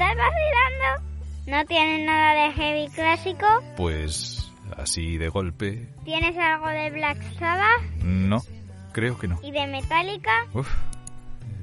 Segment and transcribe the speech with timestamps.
[0.00, 1.10] estás vacilando?
[1.46, 3.46] ¿No tienes nada de heavy clásico?
[3.76, 5.88] Pues así de golpe.
[6.04, 7.82] ¿Tienes algo de Black Sabbath?
[8.02, 8.40] No,
[8.92, 9.38] creo que no.
[9.42, 10.46] ¿Y de Metallica?
[10.54, 10.68] Uf,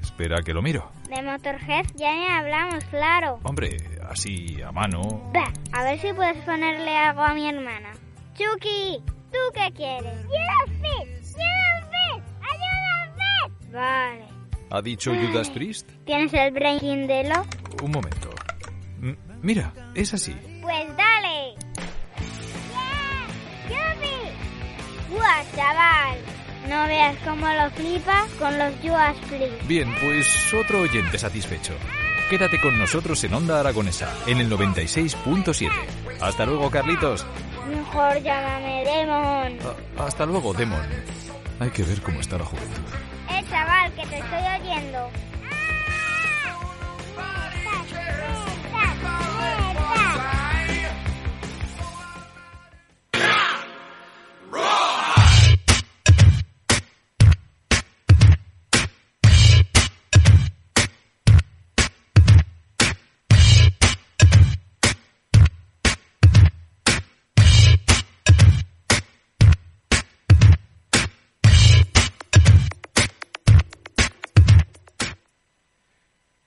[0.00, 0.90] espera que lo miro.
[1.08, 3.40] De Motorhead ya ni hablamos, claro.
[3.42, 3.76] Hombre,
[4.08, 5.00] así a mano.
[5.34, 7.92] Va, a ver si puedes ponerle algo a mi hermana.
[8.34, 9.02] Chucky,
[9.32, 10.26] ¿tú qué quieres?
[10.26, 11.34] ¡Judas Priest!
[11.34, 12.28] ¡Judas Priest!
[12.40, 13.72] ¡Ayuda Priest!
[13.72, 14.24] Vale.
[14.70, 15.88] ¿Ha dicho Judas Priest?
[16.04, 17.44] ¿Tienes el Breaking de lo?
[17.82, 18.27] Un momento.
[19.42, 20.36] Mira, es así.
[20.62, 21.54] Pues dale.
[22.70, 23.68] ¡Yeah!
[23.68, 25.14] ¡Yupi!
[25.14, 26.18] ¡Guau, chaval!
[26.68, 29.66] No veas cómo lo flipa con los Judas Priest.
[29.66, 31.72] Bien, pues otro oyente satisfecho.
[32.28, 35.70] Quédate con nosotros en Onda Aragonesa, en el 96.7.
[36.20, 37.24] Hasta luego, Carlitos.
[37.70, 39.58] Mejor llámame Demon.
[39.98, 40.86] A- hasta luego, Demon.
[41.60, 42.82] Hay que ver cómo está la juventud.
[43.30, 45.10] Eh, chaval, que te estoy oyendo.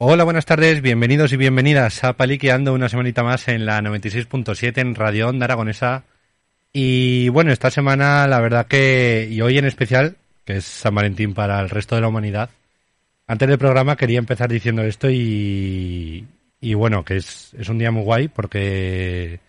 [0.04, 4.96] Hola, buenas tardes, bienvenidos y bienvenidas a Paliqueando una semanita más en la 96.7 en
[4.96, 6.06] Radio Onda Aragonesa.
[6.74, 11.36] Y bueno, esta semana la verdad que, y hoy en especial, que es San Valentín
[11.36, 12.50] para el resto de la humanidad,
[13.28, 16.26] antes del programa quería empezar diciendo esto y,
[16.60, 19.40] y bueno, que es, es un día muy guay porque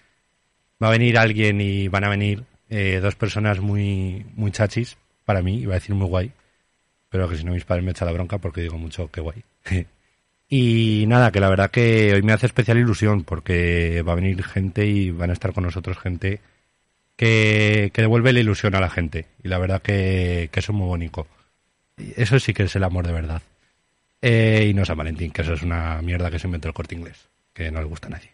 [0.83, 5.41] va a venir alguien y van a venir eh, dos personas muy, muy chachis, para
[5.41, 6.31] mí, iba a decir muy guay,
[7.09, 9.43] pero que si no mis padres me echan la bronca porque digo mucho que guay.
[10.55, 14.45] Y nada, que la verdad que hoy me hace especial ilusión porque va a venir
[14.45, 16.41] gente y van a estar con nosotros gente
[17.17, 19.25] que, que devuelve la ilusión a la gente.
[19.43, 21.27] Y la verdad que, que eso es muy bonito.
[22.19, 23.41] Eso sí que es el amor de verdad.
[24.21, 26.97] Eh, y no San Valentín, que eso es una mierda que se inventó el corte
[26.97, 28.29] inglés, que no le gusta a nadie.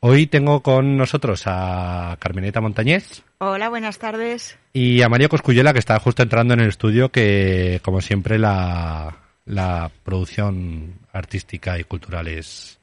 [0.00, 4.58] Hoy tengo con nosotros a Carmeneta Montañez Hola, buenas tardes.
[4.74, 9.16] y a María Coscuyela, que está justo entrando en el estudio, que como siempre la,
[9.46, 12.78] la producción artística y cultural es,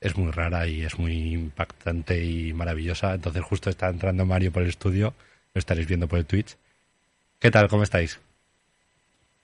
[0.00, 3.14] es muy rara y es muy impactante y maravillosa.
[3.14, 5.14] Entonces justo está entrando Mario por el estudio,
[5.54, 6.56] lo estaréis viendo por el Twitch.
[7.38, 7.68] ¿Qué tal?
[7.68, 8.20] ¿Cómo estáis?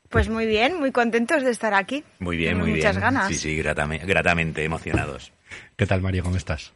[0.08, 2.02] Pues muy bien, muy contentos de estar aquí.
[2.18, 3.00] Muy bien, muy muchas bien.
[3.02, 3.28] ganas.
[3.28, 5.32] Sí, sí, gratame- gratamente emocionados.
[5.76, 6.24] ¿Qué tal Mario?
[6.24, 6.72] ¿Cómo estás?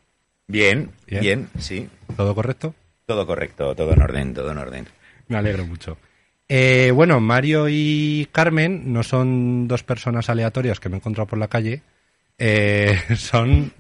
[0.47, 1.21] Bien, Bien.
[1.23, 1.89] bien, sí.
[2.17, 2.75] ¿Todo correcto?
[3.07, 4.87] Todo correcto, todo en orden, todo en orden.
[5.29, 5.99] Me alegro mucho.
[6.49, 11.39] Eh, bueno, Mario y Carmen no son dos personas aleatorias que me he encontrado por
[11.39, 11.83] la calle.
[12.39, 13.73] Eh, son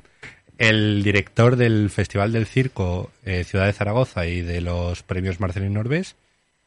[0.58, 5.74] el director del Festival del Circo eh, Ciudad de Zaragoza y de los premios Marcelín
[5.74, 6.16] Norbes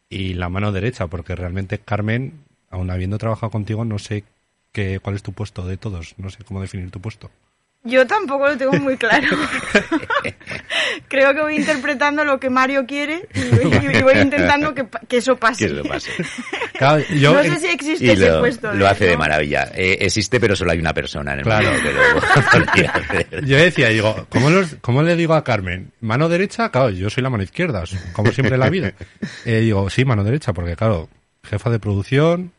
[0.10, 2.34] y la mano derecha, porque realmente Carmen,
[2.70, 4.24] aun habiendo trabajado contigo, no sé
[4.72, 6.16] qué, cuál es tu puesto de todos.
[6.18, 7.32] No sé cómo definir tu puesto.
[7.88, 9.28] Yo tampoco lo tengo muy claro.
[11.08, 15.18] Creo que voy interpretando lo que Mario quiere y, y- y voy intentando que, que
[15.18, 15.66] eso Que pase.
[15.68, 16.12] eso pase.
[16.78, 18.72] Claro, yo, no sé si existe Y ese lo, puesto.
[18.72, 19.72] lo hace de maravilla.
[19.74, 21.72] Eh, existe, pero solo hay una persona en el Claro.
[21.72, 23.46] mundo que lo podría hacer.
[23.46, 25.92] Yo decía, digo, ¿cómo, los- cómo le digo a Carmen?
[26.02, 26.70] ¿Mano derecha?
[26.70, 27.84] Claro, yo soy la mano izquierda,
[28.14, 28.94] como siempre en la vida.
[29.46, 31.10] Eh, digo, sí, mano derecha, porque claro,
[31.44, 32.52] jefa de producción,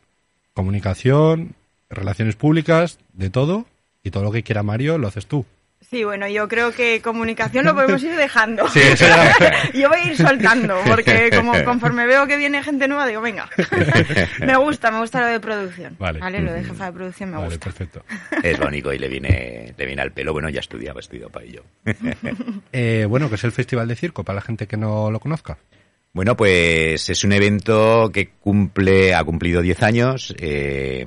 [0.55, 1.55] comunicación,
[1.91, 3.67] relaciones públicas, de todo,
[4.09, 5.47] y todo lo que quiera Mario lo haces tú.
[5.89, 8.69] Sí, bueno, yo creo que comunicación lo podemos ir dejando.
[8.69, 12.89] Sí, eso ya- Yo voy a ir soltando, porque como conforme veo que viene gente
[12.89, 13.49] nueva, digo, venga.
[14.41, 15.95] me gusta, me gusta lo de producción.
[15.99, 16.19] Vale.
[16.41, 17.65] Lo de jefa de producción me Vale, gusta.
[17.67, 18.05] perfecto.
[18.43, 20.33] Es bonito y le viene, le viene al pelo.
[20.33, 21.63] Bueno, ya estudiaba, estudió para ello.
[22.73, 25.57] Eh, bueno, que es el Festival de Circo, para la gente que no lo conozca.
[26.13, 30.35] Bueno, pues es un evento que cumple, ha cumplido 10 años.
[30.39, 31.07] eh,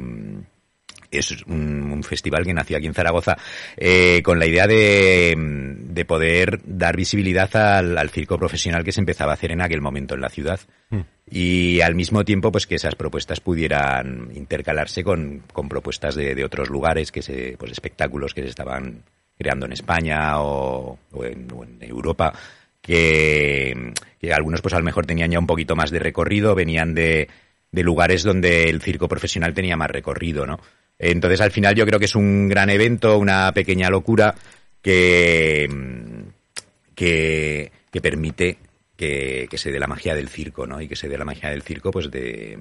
[1.11, 3.37] es un, festival que nació aquí en Zaragoza
[3.77, 9.01] eh, con la idea de, de poder dar visibilidad al, al circo profesional que se
[9.01, 10.59] empezaba a hacer en aquel momento en la ciudad.
[10.89, 11.01] Mm.
[11.29, 16.43] Y al mismo tiempo, pues que esas propuestas pudieran intercalarse con, con propuestas de, de
[16.43, 19.03] otros lugares, que se, pues espectáculos que se estaban
[19.37, 22.33] creando en España o, o en, o en Europa,
[22.81, 26.93] que, que algunos pues a lo mejor tenían ya un poquito más de recorrido, venían
[26.93, 27.29] de,
[27.71, 30.59] de lugares donde el circo profesional tenía más recorrido, ¿no?
[30.99, 34.35] Entonces al final yo creo que es un gran evento, una pequeña locura
[34.81, 35.67] que,
[36.95, 38.57] que, que permite
[38.95, 40.79] que, que se dé la magia del circo, ¿no?
[40.81, 42.57] Y que se dé la magia del circo, pues de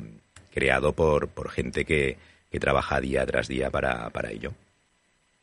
[0.53, 2.17] creado por, por gente que,
[2.51, 4.53] que trabaja día tras día para, para ello.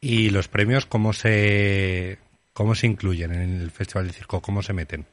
[0.02, 2.18] ¿Y los premios cómo se,
[2.54, 4.42] cómo se incluyen en el Festival de Circo?
[4.42, 5.06] ¿Cómo se meten?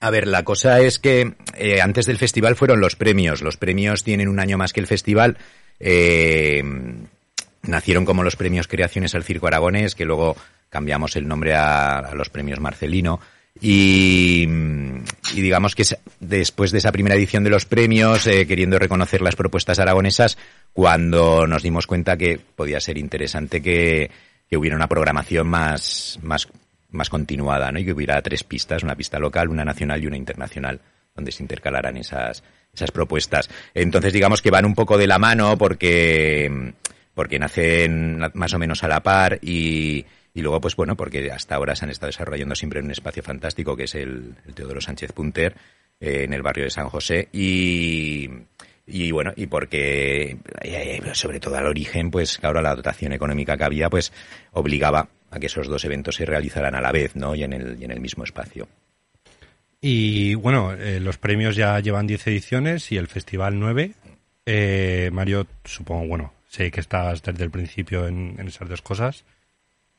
[0.00, 3.42] A ver, la cosa es que eh, antes del festival fueron los premios.
[3.42, 5.38] Los premios tienen un año más que el festival.
[5.86, 6.62] Eh,
[7.64, 10.34] nacieron como los premios Creaciones al Circo Aragonés, que luego
[10.70, 13.20] cambiamos el nombre a, los premios Marcelino.
[13.60, 14.48] Y,
[15.34, 15.84] y, digamos que
[16.18, 20.38] después de esa primera edición de los premios, eh, queriendo reconocer las propuestas aragonesas,
[20.72, 24.10] cuando nos dimos cuenta que podía ser interesante que,
[24.48, 26.48] que hubiera una programación más, más,
[26.90, 27.78] más continuada, ¿no?
[27.78, 30.80] Y que hubiera tres pistas, una pista local, una nacional y una internacional,
[31.14, 32.42] donde se intercalaran esas,
[32.74, 33.48] esas propuestas.
[33.74, 36.72] Entonces, digamos que van un poco de la mano porque,
[37.14, 40.04] porque nacen más o menos a la par y,
[40.34, 43.22] y luego, pues bueno, porque hasta ahora se han estado desarrollando siempre en un espacio
[43.22, 45.54] fantástico que es el, Teodoro Sánchez Punter,
[46.00, 47.28] eh, en el barrio de San José.
[47.32, 48.28] Y,
[48.84, 53.64] y bueno, y porque, eh, sobre todo al origen, pues ahora la dotación económica que
[53.64, 54.12] había, pues
[54.52, 57.36] obligaba a que esos dos eventos se realizaran a la vez, ¿no?
[57.36, 58.68] Y en el, y en el mismo espacio.
[59.86, 63.92] Y bueno, eh, los premios ya llevan 10 ediciones y el festival 9.
[64.46, 69.24] Eh, Mario, supongo, bueno, sé que estás desde el principio en, en esas dos cosas.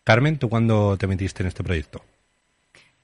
[0.03, 2.03] Carmen, ¿tú cuándo te metiste en este proyecto?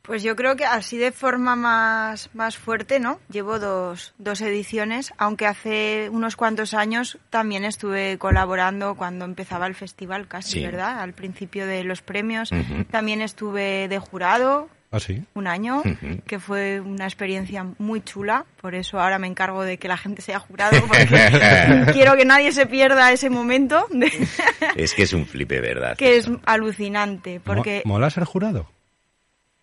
[0.02, 3.20] Pues yo creo que así de forma más, más fuerte, ¿no?
[3.30, 9.76] Llevo dos, dos ediciones, aunque hace unos cuantos años también estuve colaborando cuando empezaba el
[9.76, 10.66] festival, casi, Sí.
[10.66, 11.00] ¿verdad?
[11.00, 12.50] Al principio de los premios.
[12.90, 15.24] También estuve de jurado ¿Ah, sí?
[15.36, 15.84] un año,
[16.28, 18.46] que fue una experiencia muy chula.
[18.62, 22.52] Por eso ahora me encargo de que la gente sea jurado, porque quiero que nadie
[22.52, 24.12] se pierda ese momento, de-
[24.76, 25.96] Es que es un flipe, ¿verdad?
[25.96, 27.40] que es alucinante.
[27.40, 28.70] Porque Mo- ¿Mola ser jurado?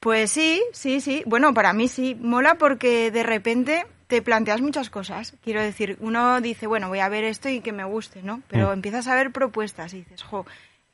[0.01, 1.23] Pues sí, sí, sí.
[1.27, 2.15] Bueno, para mí sí.
[2.19, 5.35] Mola porque de repente te planteas muchas cosas.
[5.45, 8.41] Quiero decir, uno dice, bueno, voy a ver esto y que me guste, ¿no?
[8.49, 8.73] Pero Mm.
[8.75, 10.47] empiezas a ver propuestas y dices, jo,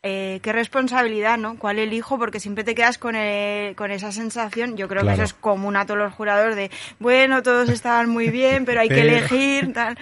[0.07, 1.59] eh, qué responsabilidad, ¿no?
[1.59, 2.19] ¿Cuál elijo?
[2.19, 4.77] Porque siempre te quedas con, el- con esa sensación.
[4.77, 5.17] Yo creo Claro.
[5.17, 8.81] que eso es común a todos los jurados de, bueno, todos estaban muy bien, pero
[8.83, 9.99] hay que elegir, tal.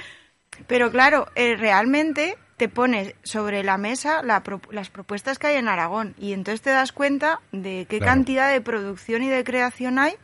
[0.67, 5.57] Pero claro, eh, realmente te pones sobre la mesa la pro- las propuestas que hay
[5.57, 8.13] en Aragón y entonces te das cuenta de qué Claro.
[8.13, 10.15] cantidad de producción y de creación hay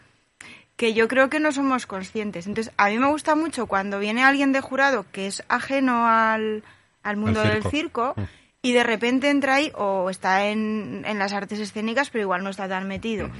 [0.76, 2.46] que yo creo que no somos conscientes.
[2.46, 6.62] Entonces, a mí me gusta mucho cuando viene alguien de jurado que es ajeno al,
[7.02, 7.70] al mundo del circo.
[7.70, 8.24] circo Mm.
[8.68, 12.50] Y de repente entra ahí o está en, en las artes escénicas, pero igual no
[12.50, 13.30] está tan metido.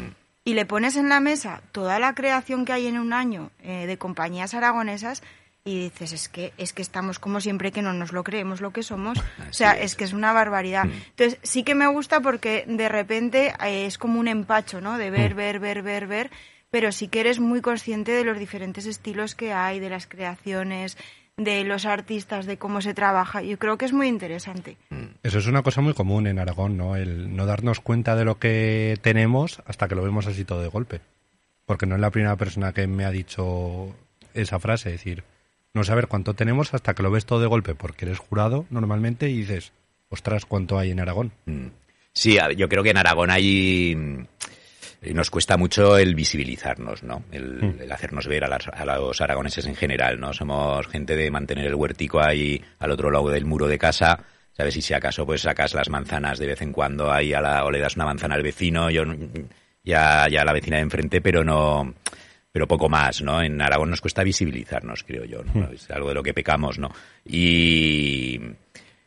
[0.45, 3.85] Y le pones en la mesa toda la creación que hay en un año eh,
[3.87, 5.23] de compañías aragonesas
[5.65, 8.71] y dices, es que, es que estamos como siempre que no nos lo creemos lo
[8.73, 9.19] que somos.
[9.19, 9.97] o sea, es.
[9.97, 10.87] que es una barbaridad.
[10.87, 10.93] Mm.
[11.11, 14.97] Entonces, sí que me gusta porque de repente eh, es como un empacho, ¿no?
[14.97, 15.37] De ver, Mm.
[15.37, 16.31] ver, ver, ver, ver,
[16.71, 20.97] pero sí que eres muy consciente de los diferentes estilos que hay, de las creaciones,
[21.39, 23.43] de los artistas, de cómo se trabaja.
[23.43, 24.77] Yo creo que es muy interesante.
[25.23, 26.97] Eso es una cosa muy común en Aragón, ¿no?
[26.97, 30.69] El no darnos cuenta de lo que tenemos hasta que lo vemos así todo de
[30.69, 31.01] golpe.
[31.65, 33.95] Porque no es la primera persona que me ha dicho
[34.35, 35.23] esa frase, es decir,
[35.75, 39.29] no saber cuánto tenemos hasta que lo ves todo de golpe, porque eres jurado normalmente
[39.29, 39.73] y dices,
[40.09, 41.33] ostras, ¿cuánto hay en Aragón?
[41.47, 41.67] Mm.
[42.13, 44.27] Sí, yo creo que en Aragón hay mm,
[45.15, 47.23] nos cuesta mucho el visibilizarnos, ¿no?
[47.31, 47.83] El, Mm.
[47.83, 50.33] el hacernos ver a, las- a los aragoneses en general, ¿no?
[50.33, 54.19] Somos gente de mantener el huertico ahí al otro lado del muro de casa,
[54.53, 54.77] ¿sabes?
[54.77, 57.71] Y si acaso pues sacas las manzanas de vez en cuando ahí a la, o
[57.71, 59.05] le das una manzana al vecino, yo
[59.85, 61.95] ya, ya a la vecina de enfrente, pero no
[62.51, 63.41] pero poco más, ¿no?
[63.43, 65.71] En Aragón nos cuesta visibilizarnos, creo yo, ¿no?
[65.71, 66.91] Es algo de lo que pecamos, ¿no?
[67.25, 68.41] Y,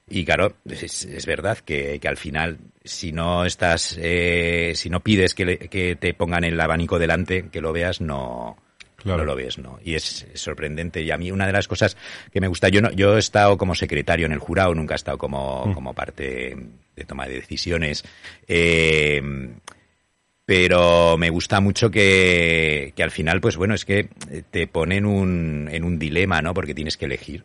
[0.10, 5.00] y claro, es, es verdad que, que al final, si no estás, eh, si no
[5.02, 8.58] pides que, le- que te pongan el abanico delante, que lo veas, no,
[8.98, 9.20] Claro.
[9.20, 9.80] no lo ves, ¿no?
[9.84, 11.02] Y es, sorprendente.
[11.02, 11.98] Y a mí una de las cosas
[12.32, 14.98] que me gusta, yo no, yo he estado como secretario en el jurado, nunca he
[14.98, 15.74] estado como, Mm.
[15.74, 16.56] como parte
[16.96, 18.04] de toma de decisiones.
[18.48, 19.22] Eh,
[20.46, 24.10] pero me gusta mucho que, que al final, pues bueno, es que
[24.50, 26.54] te ponen un, en un dilema, ¿no?
[26.54, 27.44] Porque tienes que elegir.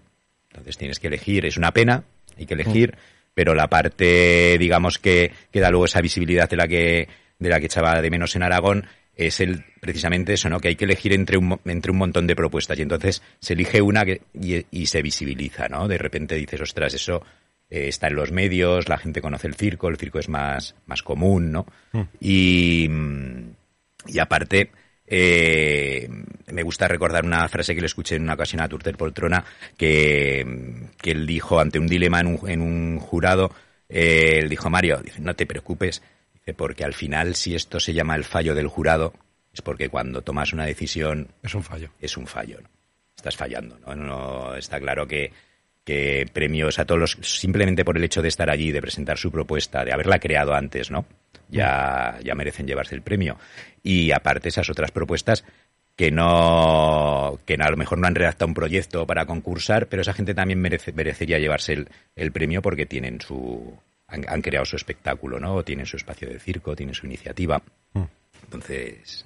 [0.50, 2.02] Entonces tienes que elegir, es una pena,
[2.38, 2.96] hay que elegir,
[3.36, 7.06] pero la parte, digamos, que, que da luego esa visibilidad de la que,
[7.38, 10.58] de la que echaba de menos en Aragón, es el, precisamente eso, ¿no?
[10.58, 13.82] Que hay que elegir entre un, entre un montón de propuestas y entonces se elige
[13.82, 15.86] una que, y, y se visibiliza, ¿no?
[15.86, 17.22] De repente dices, ostras, eso
[17.68, 21.02] eh, está en los medios, la gente conoce el circo, el circo es más, más
[21.02, 21.66] común, ¿no?
[21.92, 22.00] Mm.
[22.18, 22.90] Y,
[24.06, 24.70] y aparte,
[25.06, 26.08] eh,
[26.52, 29.44] me gusta recordar una frase que le escuché en una ocasión a Turter Poltrona,
[29.76, 33.52] que, que él dijo ante un dilema en un, en un jurado,
[33.88, 36.02] eh, él dijo, Mario, dice, no te preocupes,
[36.34, 39.12] dice, porque al final si esto se llama el fallo del jurado,
[39.52, 41.90] es porque cuando tomas una decisión Es un fallo.
[42.00, 42.68] es un fallo, ¿no?
[43.16, 43.94] Estás fallando, ¿no?
[43.96, 45.32] No- está claro que,
[45.86, 49.30] que premios a todos los, simplemente por el hecho de estar allí, de presentar su
[49.30, 51.06] propuesta, de haberla creado antes, ¿no?
[51.48, 53.38] Ya, ya merecen llevarse el premio.
[53.84, 55.44] Y aparte esas otras propuestas
[55.94, 60.12] que no, que a lo mejor no han redactado un proyecto para concursar, pero esa
[60.12, 63.78] gente también merece, merecería llevarse el, el premio porque tienen su,
[64.08, 65.62] han, han, creado su espectáculo, ¿no?
[65.62, 67.62] Tienen su espacio de circo, tienen su iniciativa.
[67.92, 68.02] Mm.
[68.42, 69.24] Entonces.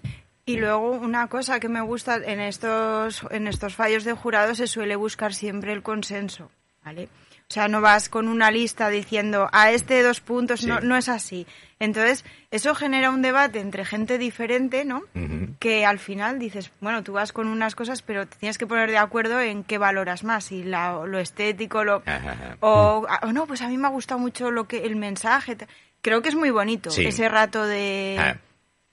[0.52, 4.66] Y luego una cosa que me gusta en estos, en estos fallos de jurado se
[4.66, 6.50] suele buscar siempre el consenso,
[6.84, 7.08] ¿vale?
[7.48, 10.66] O sea, no vas con una lista diciendo a este dos puntos, sí.
[10.68, 11.48] no, no es así.
[11.80, 14.98] Entonces, eso genera un debate entre gente diferente, ¿no?
[15.16, 15.58] Uh -huh.
[15.58, 18.88] Que al final dices, bueno, tú vas con unas cosas, pero te tienes que poner
[18.90, 22.56] de acuerdo en qué valoras más, si la, lo estético, lo Ajá.
[22.60, 25.56] o, o, no, pues a mí me ha gustado mucho lo que el mensaje.
[26.02, 27.04] Creo que es muy bonito Sí.
[27.04, 28.36] ese rato de Ah.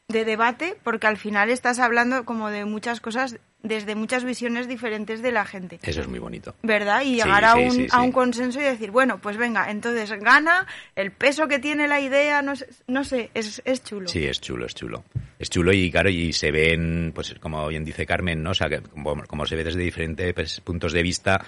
[0.09, 5.21] De debate porque al final estás hablando como de muchas cosas desde muchas visiones diferentes
[5.21, 5.79] de la gente.
[5.83, 6.55] Eso es muy bonito.
[6.63, 7.01] ¿Verdad?
[7.01, 10.09] Y Sí, llegar a, un, sí, a un consenso y decir, bueno, pues venga, entonces
[10.21, 14.07] gana el peso que tiene la idea, no sé, no sé es, es chulo.
[14.07, 15.03] Sí, es chulo, es chulo.
[15.39, 18.51] Es chulo y claro, y se ven, pues como bien dice Carmen, ¿no?
[18.51, 21.43] O sea, que como, como se ve desde diferentes pues, puntos de vista,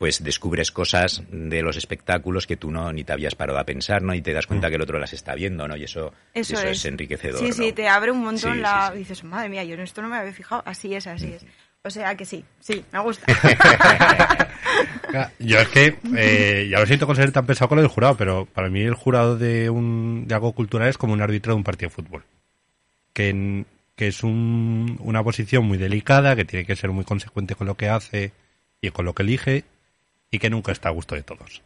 [0.00, 4.00] pues descubres cosas de los espectáculos que tú no ni te habías parado a pensar,
[4.00, 4.14] ¿no?
[4.14, 5.76] Y te das cuenta que el otro las está viendo, ¿no?
[5.76, 6.78] Y eso, Eso, eso es.
[6.78, 6.84] es.
[6.86, 7.38] enriquecedor.
[7.38, 7.74] Sí, sí, ¿no?
[7.74, 8.86] te abre un montón Sí, la...
[8.86, 8.98] sí, sí.
[9.00, 10.62] Dices, madre mía, yo en esto no me había fijado.
[10.64, 11.44] Así es, así es.
[11.84, 13.26] O sea que sí, sí, me gusta.
[15.38, 18.16] Yo es que, eh, ya lo siento con ser tan pesado con lo del jurado,
[18.16, 21.56] pero para mí el jurado de, un, de algo cultural es como un árbitro de
[21.56, 22.22] un partido de fútbol.
[23.12, 23.66] Que, en-
[23.96, 27.76] que es un- una posición muy delicada, que tiene que ser muy consecuente con lo
[27.76, 28.32] que hace
[28.80, 29.64] y con lo que elige,
[30.30, 31.62] y que nunca está a gusto de todos.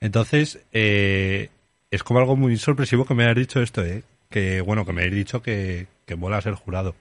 [0.00, 1.50] Entonces, eh,
[1.90, 4.02] es como algo muy sorpresivo que me hayas dicho esto, ¿eh?
[4.30, 6.94] Que, bueno, que me hayáis dicho que, que mola ser jurado.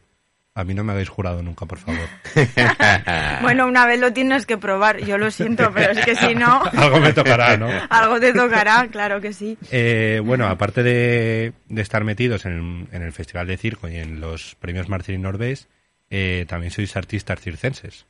[0.55, 2.09] A mí no me habéis jurado nunca, por favor.
[3.41, 4.97] bueno, una vez lo tienes que probar.
[5.05, 7.69] Yo lo siento, pero es que si no, Algo me tocará, ¿no?
[7.89, 9.57] algo te tocará, claro que sí.
[9.71, 14.19] Eh, bueno, aparte de, de estar metidos en, en el Festival de Circo y en
[14.19, 15.69] los premios Martín Norbés,
[16.09, 18.05] eh, también sois artistas circenses.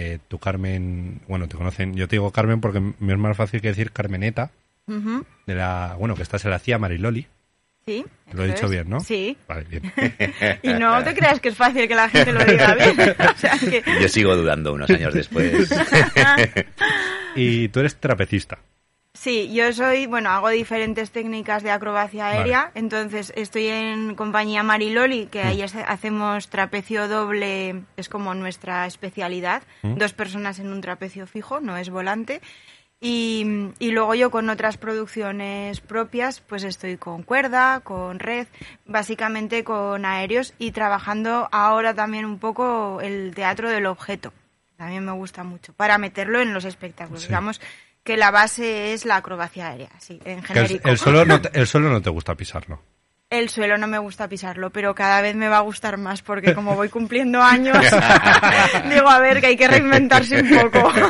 [0.00, 3.60] Eh, tú, Carmen, bueno, te conocen, yo te digo Carmen porque me es más fácil
[3.60, 4.52] que decir Carmeneta,
[4.86, 7.26] de la, bueno, que esta se la hacía Mariloli.
[7.84, 8.04] Sí.
[8.32, 8.70] Lo he dicho es.
[8.70, 9.00] bien, ¿no?
[9.00, 9.36] Sí.
[9.48, 9.92] Vale, bien.
[10.62, 12.96] Y no te creas que es fácil que la gente lo diga bien.
[13.18, 13.82] O sea que...
[14.00, 15.68] Yo sigo dudando unos años después.
[17.34, 18.58] Y tú eres trapecista.
[19.14, 25.26] Sí, yo soy, bueno, hago diferentes técnicas de acrobacia aérea, entonces estoy en compañía Mariloli,
[25.26, 29.94] que ahí hace- hacemos trapecio doble, es como nuestra especialidad, Mm.
[29.96, 32.40] dos personas en un trapecio fijo, no es volante.
[33.00, 38.46] Y, y luego yo con otras producciones propias, pues estoy con cuerda, con red,
[38.86, 44.32] básicamente con aéreos y trabajando ahora también un poco el teatro del objeto.
[44.76, 47.22] También me gusta mucho, para meterlo en los espectáculos.
[47.22, 47.28] Sí.
[47.28, 47.60] Digamos
[48.08, 50.88] que la base es la acrobacia aérea, sí, en el, genérico.
[50.88, 52.82] el suelo no te, el suelo no te gusta pisarlo.
[53.28, 56.54] El suelo no me gusta pisarlo, pero cada vez me va a gustar más porque
[56.54, 57.76] como voy cumpliendo años,
[58.90, 60.90] digo, a ver, que hay que reinventarse un poco.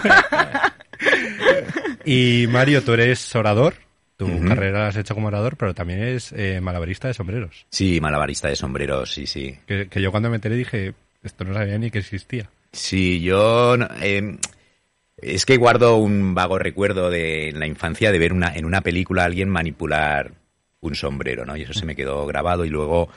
[2.05, 3.75] Y Mario, tú eres orador.
[4.17, 7.67] Tu carrera la has hecho como orador, pero también eres eh, malabarista de sombreros.
[7.71, 9.57] Sí, malabarista de sombreros, sí, sí.
[9.67, 12.51] Que, que yo cuando me enteré dije, esto no sabía ni que existía.
[12.73, 14.39] Sí, yo no- eh,
[15.21, 18.81] es que guardo un vago recuerdo de en la infancia de ver una, en una
[18.81, 20.33] película a alguien manipular
[20.81, 21.57] un sombrero, ¿no?
[21.57, 23.09] Y eso se me quedó grabado y luego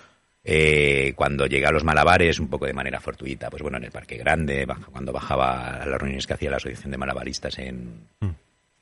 [0.43, 3.91] eh, cuando llegué a los malabares, un poco de manera fortuita, pues bueno, en el
[3.91, 8.07] Parque Grande, cuando bajaba a las reuniones que hacía la Asociación de Malabaristas en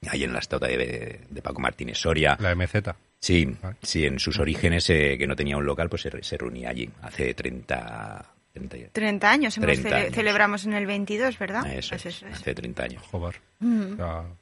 [0.08, 2.38] ahí en la estatua de, de Paco Martínez Soria.
[2.40, 2.76] La MZ.
[3.20, 3.76] Sí, Vale.
[3.82, 6.90] sí, en sus orígenes, eh, que no tenía un local, pues se, se reunía allí
[7.02, 8.34] hace 30...
[8.54, 10.14] 30 30 años, hemos 30 cele- años.
[10.16, 11.66] celebramos en el 22, ¿verdad?
[11.74, 12.34] eso Pues es, eso es.
[12.36, 13.04] hace 30 años.
[13.12, 13.36] Joder.
[13.60, 13.94] Mm.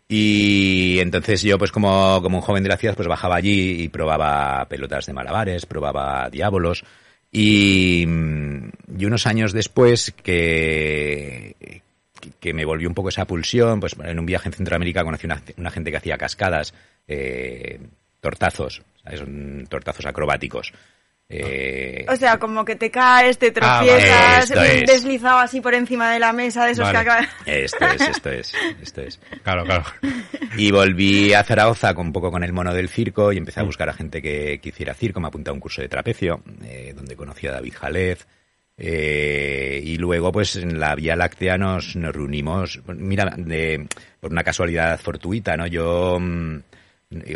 [0.07, 3.89] Y entonces yo, pues como, como un joven de la ciudad, pues bajaba allí y
[3.89, 6.83] probaba pelotas de malabares, probaba diábolos.
[7.31, 11.81] Y, mm, y unos años después que,
[12.39, 15.41] que- me volvió un poco esa pulsión, pues en un viaje en Centroamérica conocí una,
[15.57, 16.73] una gente que hacía cascadas,
[17.07, 17.79] eh,
[18.21, 19.21] tortazos, ¿sabes?
[19.69, 20.71] Tortazos acrobáticos.
[21.29, 23.91] Eh, O sea, como que te caes, te Ah, vale.
[23.91, 24.85] tropiezas, es.
[24.87, 26.93] deslizado así por encima de la mesa, de esos Vale.
[26.93, 27.27] que acaban...
[27.45, 29.19] esto es, esto es, esto es.
[29.43, 29.83] claro, claro.
[30.55, 33.63] Y volví a Zaragoza con un poco con el mono del circo y empecé a
[33.63, 33.67] Mm.
[33.67, 35.19] buscar a gente que, que hiciera circo.
[35.19, 38.25] Me apunté a un curso de trapecio, eh, donde conocí a David Jalez.
[38.79, 42.79] eh, y luego, pues en la Vía Láctea nos, nos reunimos.
[42.95, 43.85] Mira, de,
[44.19, 45.65] por una casualidad fortuita, ¿no?
[45.67, 46.61] Yo mm, iba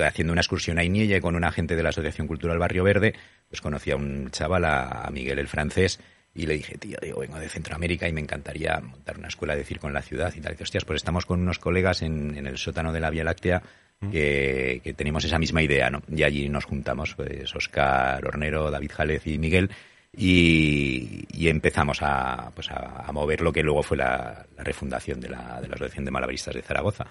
[0.03, 3.13] haciendo una excursión a Inielle con un agente de la Asociación Cultural Barrio Verde,
[3.49, 5.99] pues conocí a un chaval, a, Miguel el francés,
[6.33, 9.65] Y le dije, tío, digo, vengo de Centroamérica y me encantaría montar una escuela de
[9.65, 10.51] circo en la ciudad y tal.
[10.51, 13.23] Y dice, hostias, pues estamos con unos colegas en, en el sótano de la Vía
[13.23, 13.61] Láctea
[14.09, 16.01] que, que tenemos esa misma idea, ¿no?
[16.09, 19.69] Y allí nos juntamos, pues Oscar Hornero, David Jalez y Miguel,
[20.15, 25.19] y, y empezamos a, pues a, a mover lo que luego fue la, la refundación
[25.19, 27.05] de la, de la Asociación de Malabaristas de Zaragoza.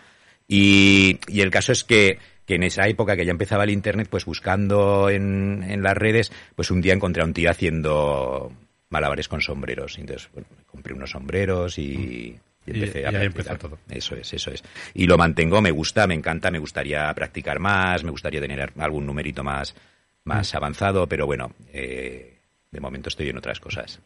[0.49, 2.19] Y, y el caso es que,
[2.51, 6.33] que en esa época que ya empezaba el internet, pues buscando en, en las redes,
[6.57, 8.53] pues un día encontré a un tío haciendo
[8.89, 9.97] malabares con sombreros.
[10.01, 13.57] Entonces, bueno, compré unos sombreros y, y empecé Y- a y practicar.
[13.59, 13.79] todo.
[13.89, 14.65] Eso es, eso es.
[14.95, 19.07] Y lo mantengo, me gusta, me encanta, me gustaría practicar más, me gustaría tener algún
[19.07, 19.77] numerito más,
[20.25, 22.35] más avanzado, pero bueno, eh,
[22.73, 24.01] de momento estoy en otras cosas.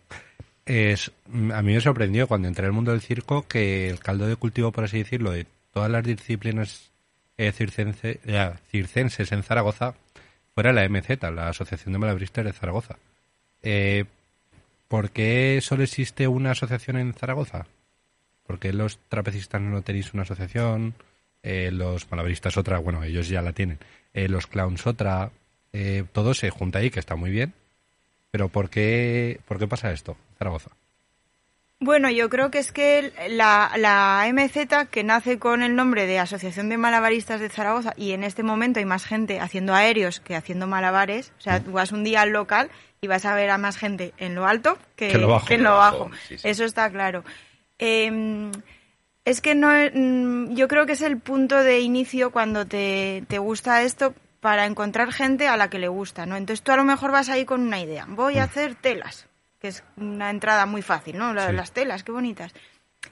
[0.66, 1.10] Es,
[1.50, 4.70] a mí me sorprendió cuando entré al mundo del circo que el caldo de cultivo,
[4.70, 6.90] por así decirlo, de todas las disciplinas
[7.38, 9.94] circense- eh, circenses en Zaragoza
[10.54, 12.96] fuera la MZ, la Asociación de Malabaristas de Zaragoza.
[13.62, 14.04] Eh,
[14.88, 17.66] ¿Por qué solo existe una asociación en Zaragoza?
[18.46, 20.94] ¿Por qué los trapecistas no tenéis una asociación?
[21.42, 23.78] Eh, los malabaristas otra, bueno, ellos ya la tienen.
[24.12, 25.30] Los clowns otra.
[26.12, 27.52] Todo se junta ahí, que está muy bien.
[28.30, 30.70] Pero ¿por qué, ¿por qué pasa esto, Zaragoza?
[31.81, 36.19] Bueno, yo creo que es que la, la MZ, que nace con el nombre de
[36.19, 40.35] Asociación de Malabaristas de Zaragoza, y en este momento hay más gente haciendo aéreos que
[40.37, 43.59] haciendo malabares, o sea, tú vas un día al local y vas a ver a
[43.59, 45.52] más gente en lo alto que, Que en lo bajo.
[45.52, 46.11] en lo bajo.
[46.26, 46.49] Sí, sí.
[46.49, 47.23] Eso está claro.
[47.78, 48.50] Eh,
[49.25, 53.38] es que no, mm, yo creo que es el punto de inicio cuando te, te
[53.38, 56.37] gusta esto para encontrar gente a la que le gusta, ¿no?
[56.37, 59.26] Entonces tú a lo mejor vas ahí con una idea, voy a hacer telas,
[59.64, 61.33] que es una entrada muy fácil, ¿no?
[61.33, 61.56] La- Sí.
[61.56, 62.52] Las telas, qué bonitas.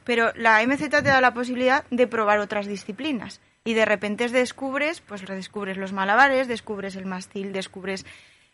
[0.04, 5.00] Pero la MZ te da la posibilidad de probar otras disciplinas y de repente descubres,
[5.00, 8.04] pues redescubres los malabares, descubres el mastil, descubres...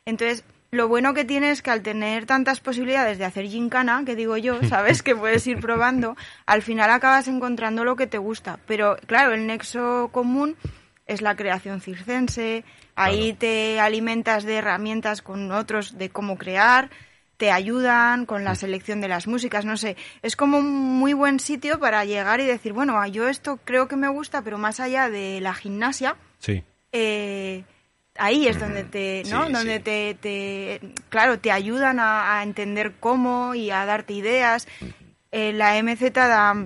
[0.04, 4.14] Entonces, lo bueno que tiene es que al tener tantas posibilidades de hacer gincana, que
[4.14, 8.60] digo yo, sabes que puedes ir probando, al final acabas encontrando lo que te gusta.
[8.68, 10.54] Pero claro, el nexo común
[11.08, 12.62] es la creación circense,
[12.94, 16.90] ahí te alimentas de herramientas con otros de cómo crear,
[17.38, 21.40] te ayudan con la selección de las músicas, no sé, es como un muy buen
[21.40, 25.08] sitio para llegar y decir, bueno, yo esto creo que me gusta, pero más allá
[25.08, 26.62] de la gimnasia, Sí.
[26.92, 27.64] eh,
[28.18, 29.46] ahí es donde te, ¿no?
[29.46, 29.82] Sí, donde sí.
[29.82, 34.66] te, te- claro, te ayudan a, a entender cómo y a darte ideas.
[35.30, 36.56] Eh, la MZ da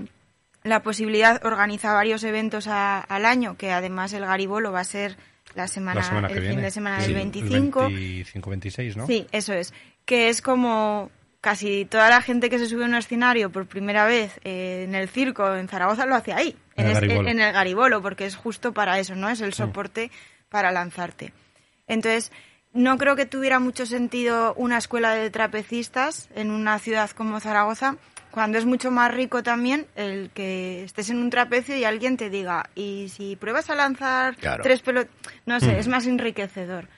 [0.62, 5.16] la posibilidad, organiza varios eventos a- al año, que además el Garibolo va a ser
[5.54, 6.54] la semana, la semana el viene.
[6.54, 7.80] fin de semana del el 25.
[7.90, 9.06] 25-26, ¿no?
[9.06, 9.74] Sí, eso es.
[10.04, 11.10] Que es como
[11.40, 14.94] casi toda la gente que se sube a un escenario por primera vez eh, en
[14.94, 18.36] el circo en Zaragoza lo hace ahí, En el es- en el Garibolo, porque es
[18.36, 19.28] justo para eso, ¿no?
[19.28, 20.10] Es el soporte
[20.48, 21.32] para lanzarte.
[21.88, 22.30] Entonces,
[22.72, 27.96] no creo que tuviera mucho sentido una escuela de trapecistas en una ciudad como Zaragoza,
[28.30, 32.30] cuando es mucho más rico también el que estés en un trapecio y alguien te
[32.30, 34.62] diga, y si pruebas a lanzar Claro.
[34.62, 35.12] tres pelotas,
[35.44, 35.60] no Mm.
[35.60, 36.88] sé, es más enriquecedor.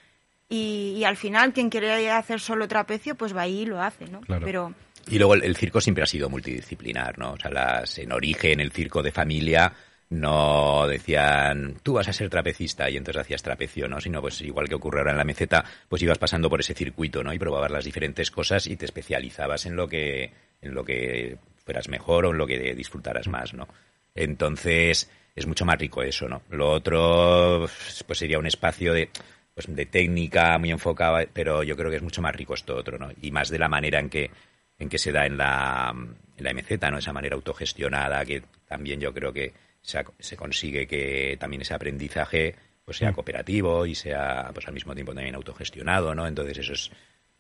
[0.55, 4.07] Y, y al final, quien quiere hacer solo trapecio, pues va ahí y lo hace,
[4.07, 4.21] ¿no?
[4.21, 4.47] Claro.
[4.47, 4.75] Pero
[5.09, 7.33] Y luego el, el circo siempre ha sido multidisciplinar, ¿no?
[7.33, 9.73] O sea, las, en origen, el circo de familia
[10.11, 14.01] no decían, tú vas a ser trapecista y entonces hacías trapecio, ¿no?
[14.01, 17.25] Sino, pues igual que ocurre ahora en la meseta, pues ibas pasando por ese circuito,
[17.25, 17.33] ¿no?
[17.33, 21.89] Y probabas las diferentes cosas y te especializabas en lo que, en lo que fueras
[21.89, 23.67] mejor o en lo que disfrutaras más, ¿no?
[24.15, 26.43] Entonces, es mucho más rico eso, ¿no?
[26.51, 27.69] Lo otro,
[28.07, 29.11] pues sería un espacio de,
[29.55, 32.99] pues, de técnica muy enfocado, pero yo creo que es mucho más rico esto otro,
[32.99, 33.11] ¿no?
[33.23, 34.31] Y más de la manera en que,
[34.79, 35.95] en que se da en la,
[36.37, 36.99] en la MZ, ¿no?
[36.99, 42.55] Esa manera autogestionada que también yo creo que se, se consigue que también ese aprendizaje
[42.85, 46.27] pues sea cooperativo y sea pues al mismo tiempo también autogestionado, ¿no?
[46.27, 46.91] Entonces eso es,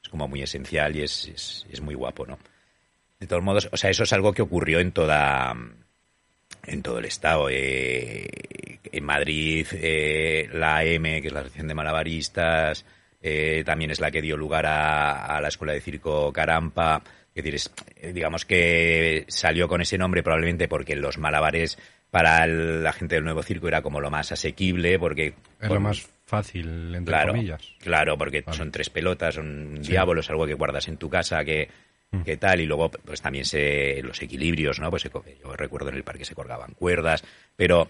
[0.02, 2.38] es como muy esencial y es, es, es muy guapo, ¿no?
[3.20, 5.54] De todos modos, o sea, eso es algo que ocurrió en toda
[6.66, 7.48] en todo el estado.
[7.50, 8.26] Eh,
[8.92, 12.84] en Madrid, eh, la AM, que es la Asociación de Malabaristas,
[13.22, 17.02] eh, también es la que dio lugar a, a la Escuela de Circo Carampa.
[17.34, 21.78] Es decir, es- eh, digamos que salió con ese nombre probablemente porque los malabares
[22.10, 25.34] para el- la gente del nuevo circo era como lo más asequible, porque...
[25.60, 27.62] Es lo más fácil, entre claro, comillas.
[27.80, 28.56] Claro, porque Vale.
[28.56, 29.90] son tres pelotas, son Sí.
[29.92, 31.68] diablo, es algo que guardas en tu casa, que,
[32.22, 34.90] que tal, y luego pues también se, los equilibrios, ¿no?
[34.90, 37.24] Pues se yo recuerdo en el parque se colgaban cuerdas,
[37.56, 37.88] pero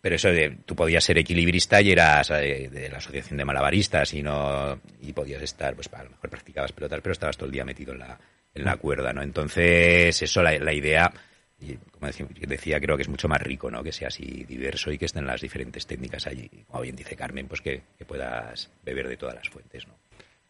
[0.00, 4.14] pero eso de, tú podías ser equilibrista y eras eh, de la asociación de malabaristas
[4.14, 7.52] y no y podías estar, pues a lo mejor practicabas pelotas, pero estabas todo el
[7.52, 8.16] día metido en la,
[8.54, 9.22] en la cuerda, ¿no?
[9.22, 11.12] Entonces, eso, la, la idea,
[11.58, 13.82] y como decía, decía, creo que es mucho más rico, ¿no?
[13.82, 16.48] Que sea así diverso y que estén las diferentes técnicas allí.
[16.68, 19.94] Como bien dice Carmen, pues que, que puedas beber de todas las fuentes, ¿no?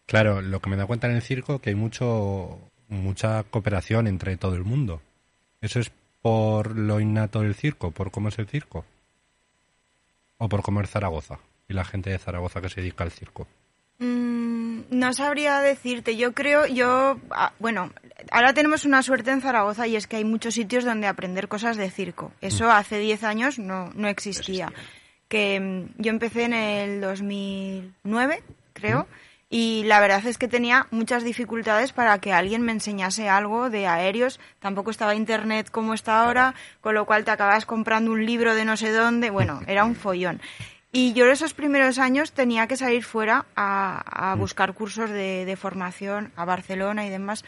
[0.07, 4.37] Claro, lo que me da cuenta en el circo que hay mucho mucha cooperación entre
[4.37, 5.01] todo el mundo.
[5.61, 5.91] ¿Eso es
[6.23, 8.85] por lo innato del circo, por cómo es el circo?
[10.39, 13.47] ¿O por cómo es Zaragoza y la gente de Zaragoza que se dedica al circo?
[13.99, 16.17] Mm, no sabría decirte.
[16.17, 17.91] Yo creo, yo, ah, bueno,
[18.31, 21.77] ahora tenemos una suerte en Zaragoza y es que hay muchos sitios donde aprender cosas
[21.77, 22.33] de circo.
[22.41, 24.73] Eso hace 10 años no, no existía.
[25.29, 28.43] Que mm, yo empecé en el 2009,
[28.75, 29.07] creo.
[29.49, 33.87] Y la verdad es que tenía muchas dificultades para que alguien me enseñase algo de
[33.87, 34.41] aéreos.
[34.59, 38.65] Tampoco estaba internet como está ahora, con lo cual te acabas comprando un libro de
[38.65, 39.31] no sé dónde.
[39.31, 40.41] Bueno, era un follón.
[40.91, 44.39] Y yo esos primeros años tenía que salir fuera a, Mm.
[44.41, 47.45] buscar cursos de, de formación a Barcelona y demás.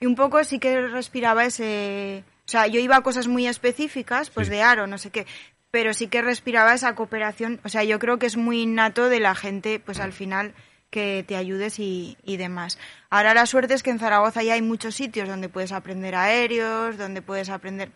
[0.00, 2.24] Y un poco sí que respiraba ese...
[2.46, 4.52] O sea, yo iba a cosas muy específicas, pues Sí.
[4.52, 5.26] de aro, no sé qué,
[5.70, 7.60] pero sí que respiraba esa cooperación.
[7.64, 10.54] O sea, yo creo que es muy innato de la gente, pues al final
[10.96, 12.78] que te ayudes y, y demás.
[13.10, 16.96] Ahora la suerte es que en Zaragoza ya hay muchos sitios donde puedes aprender aéreos,
[16.96, 17.90] donde puedes aprender...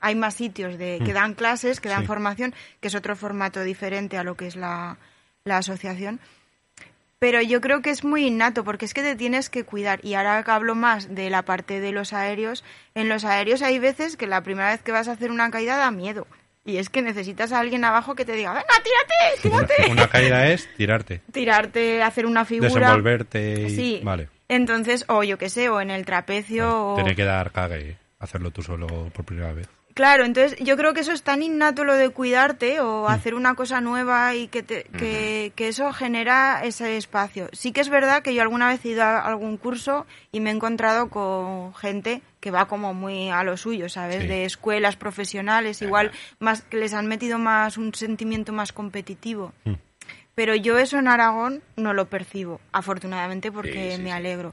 [0.00, 2.06] Hay más sitios de, que dan clases, que dan Sí.
[2.06, 4.96] formación, que es otro formato diferente a lo que es la,
[5.44, 6.18] la asociación.
[7.18, 10.02] Pero yo creo que es muy innato, porque es que te tienes que cuidar.
[10.02, 12.64] Y ahora que hablo más de la parte de los aéreos,
[12.94, 15.76] en los aéreos hay veces que la primera vez que vas a hacer una caída
[15.76, 16.26] da miedo.
[16.66, 19.40] Y es que necesitas a alguien abajo que te diga, venga, tírate,
[19.76, 19.92] tírate.
[19.92, 22.68] una caída es tirarte, Tirarte, hacer una figura.
[22.70, 23.70] desenvolverte y...
[23.70, 24.00] Sí.
[24.02, 24.28] Vale.
[24.48, 26.92] Entonces, o yo qué sé, o en el trapecio.
[26.92, 26.96] o...
[26.96, 29.68] Tener que dar cague, hacerlo tú solo por primera vez.
[29.96, 33.54] Claro, entonces yo creo que eso es tan innato lo de cuidarte o hacer una
[33.54, 37.48] cosa nueva y que, te- que, que eso genera ese espacio.
[37.54, 40.50] Sí que es verdad que yo alguna vez he ido a algún curso y me
[40.50, 44.20] he encontrado con gente que va como muy a lo suyo, ¿sabes?
[44.20, 44.28] Sí.
[44.28, 49.54] De escuelas profesionales, igual más que les han metido más un sentimiento más competitivo.
[49.64, 49.72] Mm.
[50.34, 54.52] Pero yo eso en Aragón no lo percibo, afortunadamente, porque Sí, sí, me alegro.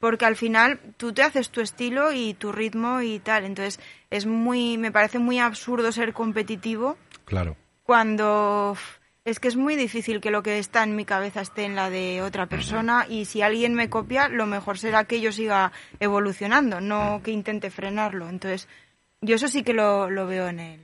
[0.00, 3.44] Porque al final tú te haces tu estilo y tu ritmo y tal.
[3.44, 3.78] Entonces
[4.10, 7.56] es muy, me parece muy absurdo ser competitivo Claro.
[7.84, 8.76] cuando
[9.24, 11.90] es que es muy difícil que lo que está en mi cabeza esté en la
[11.90, 16.80] de otra persona y si alguien me copia, lo mejor será que yo siga evolucionando,
[16.80, 18.28] no que intente frenarlo.
[18.28, 18.66] Entonces
[19.20, 20.80] yo eso sí que lo, lo veo en él.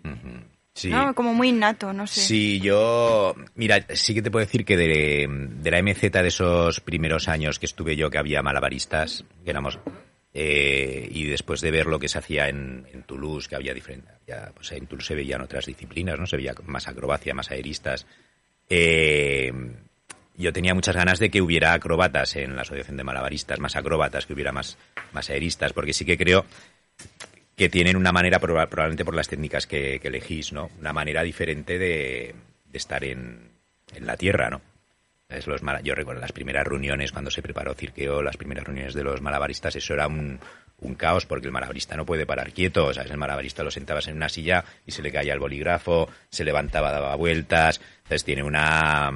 [0.77, 0.91] Sí.
[0.91, 1.15] ¿no?
[1.15, 2.21] Como muy innato, no sé.
[2.21, 6.81] Sí, yo, mira, sí que te puedo decir que de, de la MZ de esos
[6.81, 9.79] primeros años que estuve yo, que había malabaristas, que éramos,
[10.35, 14.12] eh, y después de ver lo que se hacía en, en Toulouse, que había diferentes,
[14.21, 16.27] había, pues en Toulouse se veían otras disciplinas, ¿no?
[16.27, 18.07] Se veía más acrobacia, más aeristas.
[18.69, 19.51] Eh,
[20.37, 24.27] yo tenía muchas ganas de que hubiera acróbatas en la asociación de malabaristas, más acróbatas,
[24.27, 24.77] que hubiera más,
[25.15, 26.45] más aeristas, porque sí que creo
[27.57, 30.71] que tienen una manera, proba- probablemente por las técnicas que, elegís, ¿no?
[30.79, 32.35] Una manera diferente de,
[32.66, 33.51] de estar en,
[33.95, 34.61] en la tierra, ¿no?
[35.29, 39.03] Es los yo recuerdo las primeras reuniones cuando se preparó Cirqueo, las primeras reuniones de
[39.03, 40.38] los malabaristas, eso era un,
[40.79, 43.11] un caos porque el malabarista no puede parar quieto, ¿sabes?
[43.11, 46.92] El malabarista lo sentabas en una silla y se le caía el bolígrafo, se levantaba,
[46.92, 49.11] daba vueltas, entonces tiene una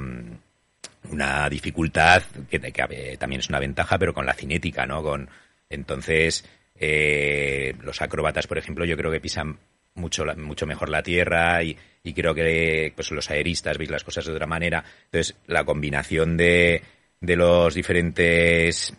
[1.09, 5.01] una dificultad que, que, también es una ventaja, pero con la cinética, ¿no?
[5.01, 5.29] Con
[5.69, 6.45] entonces
[6.81, 9.57] eh, los acróbatas, por ejemplo, yo creo que pisan
[9.93, 14.25] mucho mucho mejor la tierra y, y creo que pues los aeristas veis las cosas
[14.25, 14.83] de otra manera.
[15.05, 16.81] Entonces la combinación de
[17.19, 18.93] de los diferentes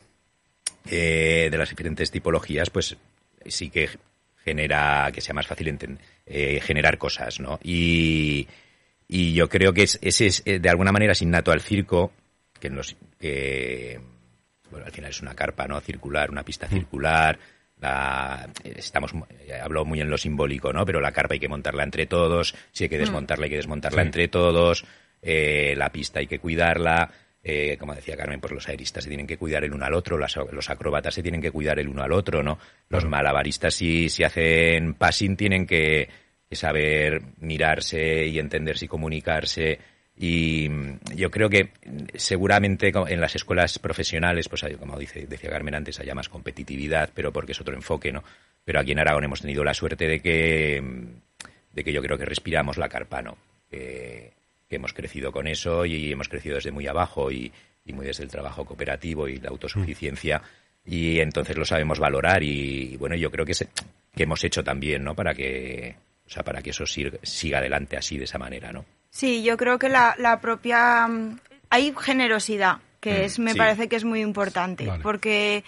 [0.87, 2.97] eh, de las diferentes tipologías, pues
[3.47, 3.89] sí que
[4.45, 7.59] genera que sea más fácil eh, generar cosas, ¿no?
[7.63, 8.49] Y,
[9.09, 12.13] y yo creo que es, ese es, eh, de alguna manera es innato al circo,
[12.59, 14.01] que nos, que,
[14.71, 15.81] bueno, al final es una carpa, ¿no?
[15.81, 17.39] Circular, una pista circular.
[17.83, 20.87] La, estamos, mu- eh, hablo muy en lo simbólico, ¿no?
[20.87, 22.55] Pero la carpa hay que montarla entre todos.
[22.71, 24.07] Si hay que desmontarla, hay que desmontarla Sí.
[24.07, 24.85] entre todos.
[25.25, 27.11] eh, la pista hay que cuidarla.
[27.45, 30.17] eh, como decía Carmen, pues los aeristas se tienen que cuidar el uno al otro,
[30.17, 32.57] las- los acróbatas se tienen que cuidar el uno al otro, ¿no?
[32.89, 36.09] Los malabaristas si, si hacen passing tienen que
[36.53, 39.79] saber mirarse y entenderse y comunicarse.
[40.17, 45.27] Y mm, yo creo que mm, seguramente en las escuelas profesionales, pues hay, como dice,
[45.27, 48.23] decía Carmen antes, haya más competitividad, pero porque es otro enfoque, ¿no?
[48.65, 51.07] Pero aquí en Aragón hemos tenido la suerte de que, mm,
[51.75, 53.37] de que yo creo que respiramos la carpa, ¿no?
[53.71, 54.33] Que,
[54.69, 57.51] que hemos crecido con eso y hemos crecido desde muy abajo y,
[57.85, 60.43] y muy desde el trabajo cooperativo y la autosuficiencia
[60.85, 63.69] y entonces lo sabemos valorar y, y bueno yo creo que se-
[64.15, 65.95] que hemos hecho también no para que
[66.27, 69.57] o sea para que eso sir- siga adelante así de esa manera no Sí, yo
[69.59, 71.07] creo que la, la propia...
[71.07, 73.59] mm, Hay generosidad, que Mm, es, me sí.
[73.59, 75.03] parece que es muy importante, Vale.
[75.03, 75.65] porque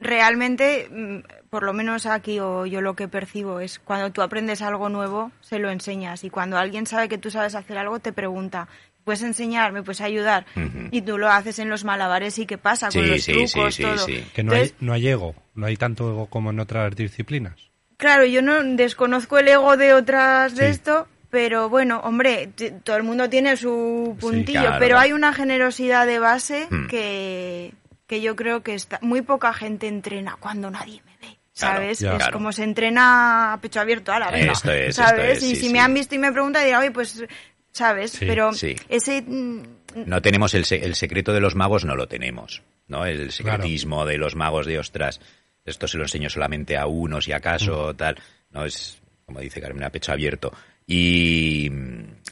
[0.00, 4.60] realmente, mm, por lo menos aquí o yo lo que percibo es cuando tú aprendes
[4.62, 8.12] algo nuevo, se lo enseñas y cuando alguien sabe que tú sabes hacer algo, te
[8.12, 8.66] pregunta,
[9.04, 10.46] puedes enseñar, me puedes ayudar.
[10.90, 13.74] Y tú lo haces en los malabares y qué pasa con Sí, los sí, trucos,
[13.74, 13.98] sí, sí, todo.
[13.98, 14.24] sí.
[14.34, 17.54] Que no hay, no hay ego, no hay tanto ego como en otras disciplinas.
[17.98, 22.48] Claro, yo no desconozco el ego de otras de esto, pero bueno, hombre,
[22.84, 24.76] todo el mundo tiene su Sí, puntillo, claro.
[24.80, 26.86] pero hay una generosidad de base Hmm.
[26.88, 27.72] que,
[28.06, 31.36] que yo creo que está, muy poca gente entrena cuando nadie me ve.
[31.52, 32.00] ¿Sabes?
[32.02, 32.32] es claro.
[32.32, 35.38] como se entrena a pecho abierto a la Esto es, esto ¿sabes?
[35.38, 35.72] es, y sí, si sí.
[35.72, 37.22] me han visto y me preguntan, dirán, oye, pues,
[37.70, 38.12] ¿sabes?
[38.12, 38.74] Sí, pero sí.
[38.88, 39.20] ese...
[39.20, 39.62] mm,
[40.06, 43.04] No tenemos el, se- el secreto de los magos, no lo tenemos, ¿no?
[43.04, 45.20] El secretismo de los magos de ostras,
[45.66, 48.16] esto se lo enseño solamente a unos y acaso, tal,
[48.50, 50.52] no es, como dice Carmen, a pecho abierto.
[50.92, 51.70] Y,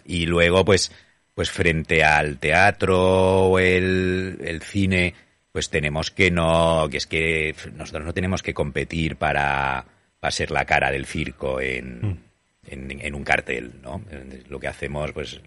[0.04, 0.90] y luego, pues,
[1.32, 5.14] pues frente al teatro o el, el cine,
[5.52, 9.84] pues tenemos que no, que es que nosotros no tenemos que competir para,
[10.18, 12.20] para ser la cara del circo en,
[12.66, 14.02] en, en un cartel, ¿no?
[14.48, 15.40] Lo que hacemos, pues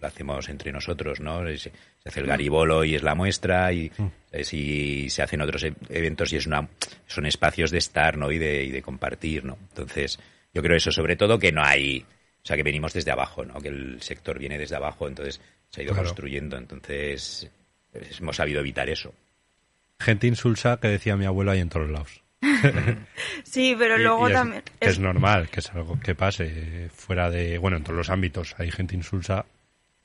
[0.00, 1.46] lo hacemos entre nosotros, ¿no?
[1.46, 1.72] Se, se
[2.04, 3.92] hace el garibolo y es la muestra y
[4.32, 6.68] eh, si se hacen otros e- eventos y es una
[7.06, 8.32] son espacios de estar, ¿no?
[8.32, 9.56] Y de, y de compartir, ¿no?
[9.68, 10.18] Entonces,
[10.52, 12.04] yo creo eso, sobre todo que no hay,
[12.46, 13.60] o sea, que venimos desde abajo, ¿no?
[13.60, 16.06] Que el sector viene desde abajo, entonces se ha ido Claro.
[16.08, 17.50] construyendo, entonces
[17.90, 19.12] pues, hemos sabido evitar eso.
[19.98, 22.22] Gente insulsa que decía mi abuelo hay en todos lados.
[23.42, 24.62] Sí, pero Y- luego y es, también...
[24.80, 28.54] es- es normal, que es algo que pase fuera de, bueno, en todos los ámbitos
[28.58, 29.44] hay gente insulsa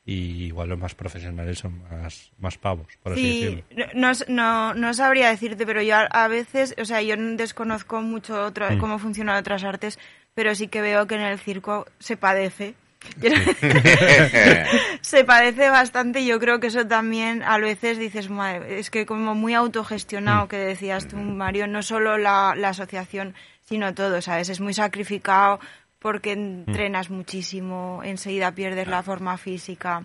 [0.03, 3.87] y igual los más profesionales son más, más pavos, por así Sí, decirlo.
[3.93, 8.01] no, no, no sabría decirte, pero yo a, a veces, o sea, yo no desconozco
[8.01, 8.79] mucho otro, Mm.
[8.79, 9.99] cómo funcionan otras artes,
[10.33, 12.75] pero sí que veo que en el circo se padece.
[15.01, 19.05] se padece bastante y yo creo que eso también a veces dices, madre, es que
[19.05, 23.33] como muy autogestionado que decías tú, Mario, no solo la, la asociación,
[23.67, 24.49] sino todo, ¿sabes?
[24.49, 25.59] Es muy sacrificado
[25.99, 30.03] porque entrenas muchísimo, enseguida pierdes la forma física.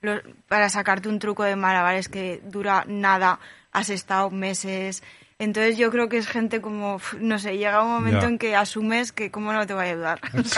[0.00, 3.40] Lo- para sacarte un truco de malabares que dura nada,
[3.72, 5.02] has estado meses.
[5.40, 9.12] Entonces yo creo que es gente como, no sé, llega un momento en que asumes
[9.12, 10.20] que cómo no te va a ayudar.
[10.32, 10.50] Pues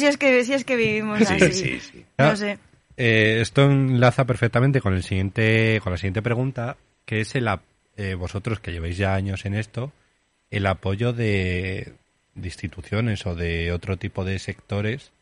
[0.00, 1.52] si es que, si es que vivimos Sí, así.
[1.52, 2.04] sí, sí.
[2.16, 2.58] No sé.
[2.96, 7.46] eh, esto enlaza perfectamente con el siguiente, con la siguiente pregunta, que es el
[7.98, 9.92] eh, vosotros que lleváis ya años en esto,
[10.50, 11.92] el apoyo de,
[12.34, 15.12] de instituciones o de otro tipo de sectores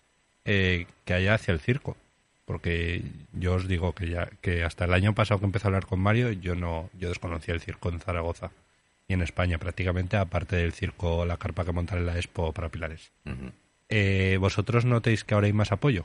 [0.44, 1.97] eh, que haya hacia el circo.
[2.44, 3.02] Porque
[3.33, 6.00] yo os digo que ya que hasta el año pasado que empecé a hablar con
[6.00, 8.50] Mario, yo no yo desconocía el circo en Zaragoza
[9.09, 12.68] y en España prácticamente, aparte del circo, la carpa que montan en la Expo para
[12.68, 13.11] Pilares.
[13.88, 16.04] Eh, ¿Vosotros notéis que ahora hay más apoyo?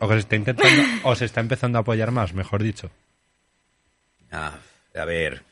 [0.00, 2.90] ¿O que se está intentando, o se está empezando a apoyar más, mejor dicho?
[4.30, 4.58] Ah,
[4.94, 5.42] a ver.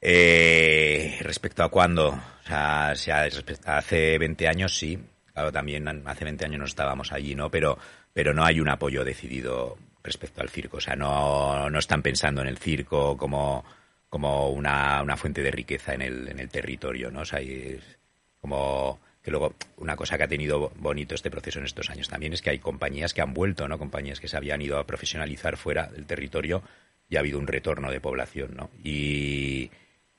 [0.00, 2.94] Eh, respecto a cuándo, o sea,
[3.66, 4.98] hace 20 años sí,
[5.32, 7.50] claro, también hace 20 años no estábamos allí, ¿no?
[7.50, 7.78] Pero,
[8.12, 12.40] pero no hay un apoyo decidido respecto al circo, o sea, no, no están pensando
[12.42, 13.64] en el circo como,
[14.08, 17.20] como una, una fuente de riqueza en el, en el territorio, ¿no?
[17.20, 17.80] O sea, es
[18.40, 22.32] como que luego una cosa que ha tenido bonito este proceso en estos años también
[22.32, 23.78] es que hay compañías que han vuelto, ¿no?
[23.78, 26.62] Compañías que se habían ido a profesionalizar fuera del territorio
[27.08, 28.70] y ha habido un retorno de población, ¿no?
[28.82, 29.70] Y,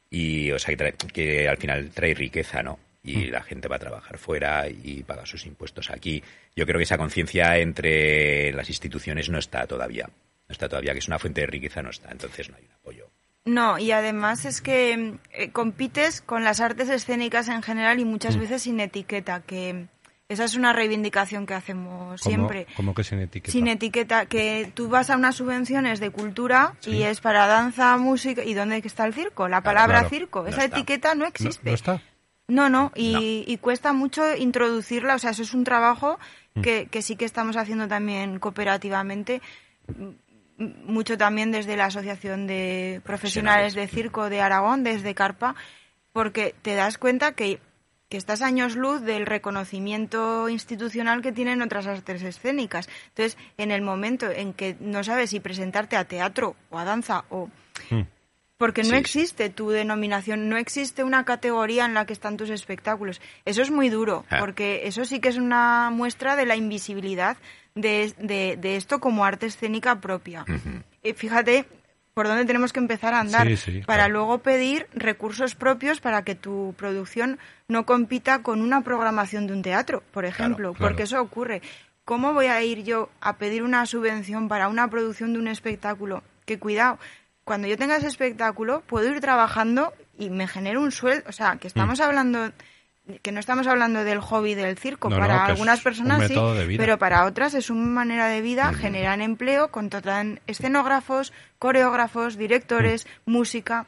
[0.09, 2.79] y o sea, que, trae- que al final trae riqueza, ¿no?
[3.05, 6.23] Y la gente va a trabajar fuera y paga sus impuestos aquí.
[6.55, 10.07] Yo creo que esa conciencia entre las instituciones no está todavía.
[10.07, 12.09] No está todavía, que es una fuente de riqueza, no está.
[12.11, 13.09] Entonces no hay un apoyo.
[13.45, 18.07] No, y además es que eh, compites con las artes escénicas en general y Mm.
[18.07, 19.87] muchas veces sin etiqueta, que
[20.29, 22.67] esa es una reivindicación que hacemos ¿Cómo- siempre.
[22.77, 23.51] ¿Cómo que sin etiqueta?
[23.51, 26.91] Sin etiqueta, que tú vas a unas subvenciones de cultura Sí.
[26.91, 28.45] y es para danza, música.
[28.45, 29.49] ¿Y dónde está el circo?
[29.49, 30.09] La palabra claro.
[30.09, 30.43] circo.
[30.43, 30.77] No Esa está.
[30.77, 31.69] etiqueta no ¿No, existe.
[31.69, 32.01] no está?
[32.47, 36.19] No, no, y, y cuesta mucho introducirla, o sea, eso es un trabajo
[36.55, 36.61] Mm.
[36.61, 39.41] que, que sí que estamos haciendo también cooperativamente,
[40.57, 45.55] mucho también desde la Asociación de Profesionales de Circo de Aragón, desde Carpa,
[46.11, 47.59] porque te das cuenta que,
[48.07, 52.87] que estás años luz del reconocimiento institucional que tienen otras artes escénicas.
[53.09, 57.25] Entonces, en el momento en que no sabes si presentarte a teatro o a danza
[57.29, 57.49] o
[57.89, 58.01] Mm.
[58.57, 62.49] Porque no Sí, existe tu denominación, no existe una categoría en la que están tus
[62.49, 63.19] espectáculos.
[63.45, 64.37] Eso es muy duro, Ah.
[64.39, 67.37] porque eso sí que es una muestra de la invisibilidad
[67.75, 70.45] de, de- de esto como arte escénica propia.
[71.01, 71.65] Eh, fíjate
[72.13, 74.13] por dónde tenemos que empezar a andar Sí, sí, para claro.
[74.13, 79.63] luego pedir recursos propios para que tu producción no compita con una programación de un
[79.63, 80.87] teatro, por ejemplo, claro.
[80.87, 81.63] porque eso ocurre.
[82.05, 86.21] ¿Cómo voy a ir yo a pedir una subvención para una producción de un espectáculo?
[86.45, 86.99] Que cuidado,
[87.43, 91.57] cuando yo tenga ese espectáculo puedo ir trabajando y me genero un sueldo, o sea,
[91.57, 92.03] que estamos Mm.
[92.03, 92.51] hablando
[93.21, 96.35] que no estamos hablando del hobby del circo, No, para algunas un personas sí,
[96.77, 103.31] pero para otras es una manera de vida, generan empleo, contratan escenógrafos, coreógrafos, directores, Mm.
[103.31, 103.85] música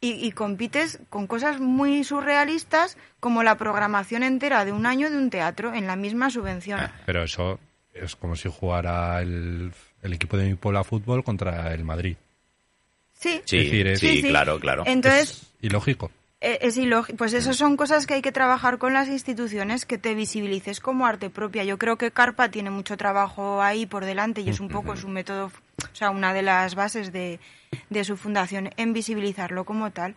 [0.00, 5.16] y, y compites con cosas muy surrealistas como la programación entera de un año de
[5.16, 6.80] un teatro en la misma subvención.
[6.80, 7.60] Ah, Pero eso
[7.94, 12.16] es como si jugara el, el equipo de mi pueblo a fútbol contra el Madrid.
[13.18, 14.28] Sí, Sí, Es decir, es- sí, Sí, sí.
[14.28, 14.84] claro, claro.
[14.86, 16.10] entonces Es ilógico.
[16.40, 17.16] Eh, Es ilógico.
[17.18, 21.04] Pues esas son cosas que hay que trabajar con las instituciones, que te visibilices como
[21.04, 21.64] arte propia.
[21.64, 25.08] Yo creo que Carpa tiene mucho trabajo ahí por delante y es un poco su
[25.08, 27.40] método, o sea, una de las bases de,
[27.90, 30.14] de su fundación en visibilizarlo como tal.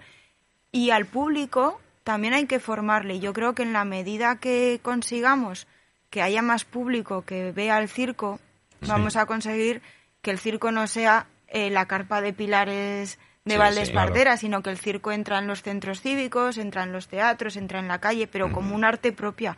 [0.72, 3.20] Y al público también hay que formarle.
[3.20, 5.66] Yo creo que en la medida que consigamos
[6.12, 8.40] que haya más público que vea el circo,
[8.88, 9.82] vamos a conseguir
[10.22, 14.78] que el circo no sea eh, la carpa de pilares de Sí, sino que el
[14.78, 18.52] circo entra en los centros cívicos, entra en los teatros, entra en la calle, pero
[18.52, 19.58] como un arte propia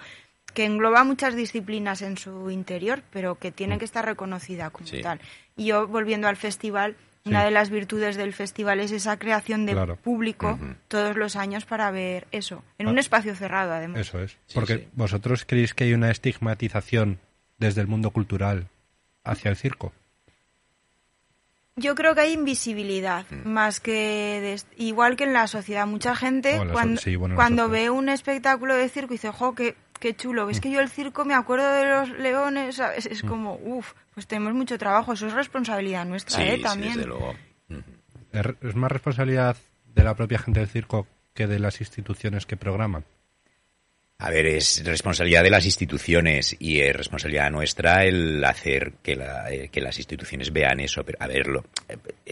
[0.53, 5.01] que engloba muchas disciplinas en su interior, pero que tiene que estar reconocida como Sí.
[5.01, 5.19] tal.
[5.58, 7.29] Y yo, volviendo al festival, Sí.
[7.29, 9.95] una de las virtudes del festival es esa creación de Claro.
[9.95, 12.91] público todos los años para ver eso, en Ah.
[12.91, 14.01] un espacio cerrado, además.
[14.01, 14.32] Eso es.
[14.45, 14.88] Sí, Porque sí.
[14.93, 17.19] vosotros creéis que hay una estigmatización
[17.58, 18.67] desde el mundo cultural
[19.23, 19.91] hacia el circo.
[21.75, 23.49] Yo creo que hay invisibilidad, Mm.
[23.49, 24.55] más que...
[24.77, 28.75] Igual que en la sociedad, mucha gente Oh, so- cuando, sí, bueno, ve un espectáculo
[28.75, 30.47] de circo dice, jo, qué, qué chulo, Mm.
[30.49, 33.07] ves que yo el circo me acuerdo de los leones, ¿sabes?
[33.07, 36.55] Es como, uff, pues tenemos mucho trabajo, eso es responsabilidad nuestra, Sí, ¿eh?
[36.57, 36.93] sí, También.
[36.93, 37.33] desde luego.
[38.31, 39.57] ¿Es es más responsabilidad
[39.95, 43.03] de la propia gente del circo que de las instituciones que programan?
[44.19, 49.52] A ver, es responsabilidad de las instituciones y es responsabilidad nuestra el hacer que, la-
[49.52, 51.04] eh, que las instituciones vean eso.
[51.04, 51.65] Pero, a verlo,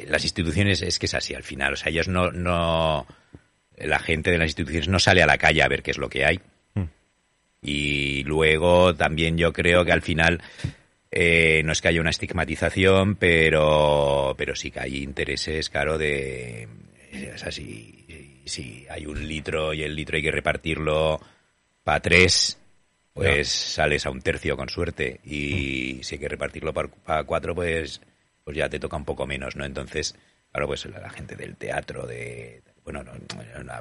[0.07, 1.73] las instituciones es que es así al final.
[1.73, 3.05] O sea, ellos no, no,
[3.77, 6.07] la gente de las instituciones no sale a la calle a ver qué es lo
[6.09, 6.39] que hay.
[6.75, 6.83] Mm.
[7.61, 10.41] Y luego también yo creo que al final
[11.11, 16.69] eh, no es que haya una estigmatización, pero, pero sí que hay intereses, claro, de...
[17.35, 21.19] O sea, si, si hay un litro y el litro hay que repartirlo
[21.83, 22.57] para tres,
[23.13, 25.19] pues sales a un tercio con suerte.
[25.23, 28.01] Y si hay que repartirlo para cuatro, pues,
[28.43, 29.65] pues ya te toca un poco menos, ¿no?
[29.65, 30.15] Entonces,
[30.51, 32.63] claro, pues la, la gente del teatro, de...
[32.83, 33.73] Bueno, no, no,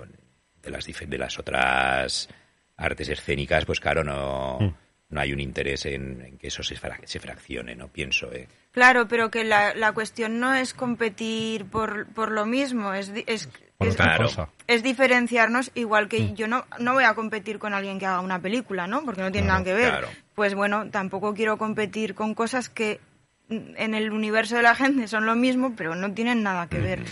[0.62, 2.28] de las, dif- de las otras
[2.76, 4.74] artes escénicas, pues claro, no, Mm.
[5.10, 7.88] no hay un interés en, en que eso se, fra- se fraccione, ¿no?
[7.88, 8.46] Pienso, ¿eh?
[8.72, 13.48] Claro, pero que la, la cuestión no es competir por, por lo mismo, es, es,
[13.86, 14.48] Es- otra cosa.
[14.66, 16.34] es diferenciarnos, igual que Mm.
[16.34, 19.02] yo no, no voy a competir con alguien que haga una película, ¿no?
[19.04, 19.90] Porque no tiene Claro, nada que ver.
[19.90, 20.08] claro.
[20.34, 23.00] Pues bueno, tampoco quiero competir con cosas que
[23.48, 26.78] mm, en el universo de la gente son lo mismo, pero no tienen nada que
[26.78, 27.04] ver.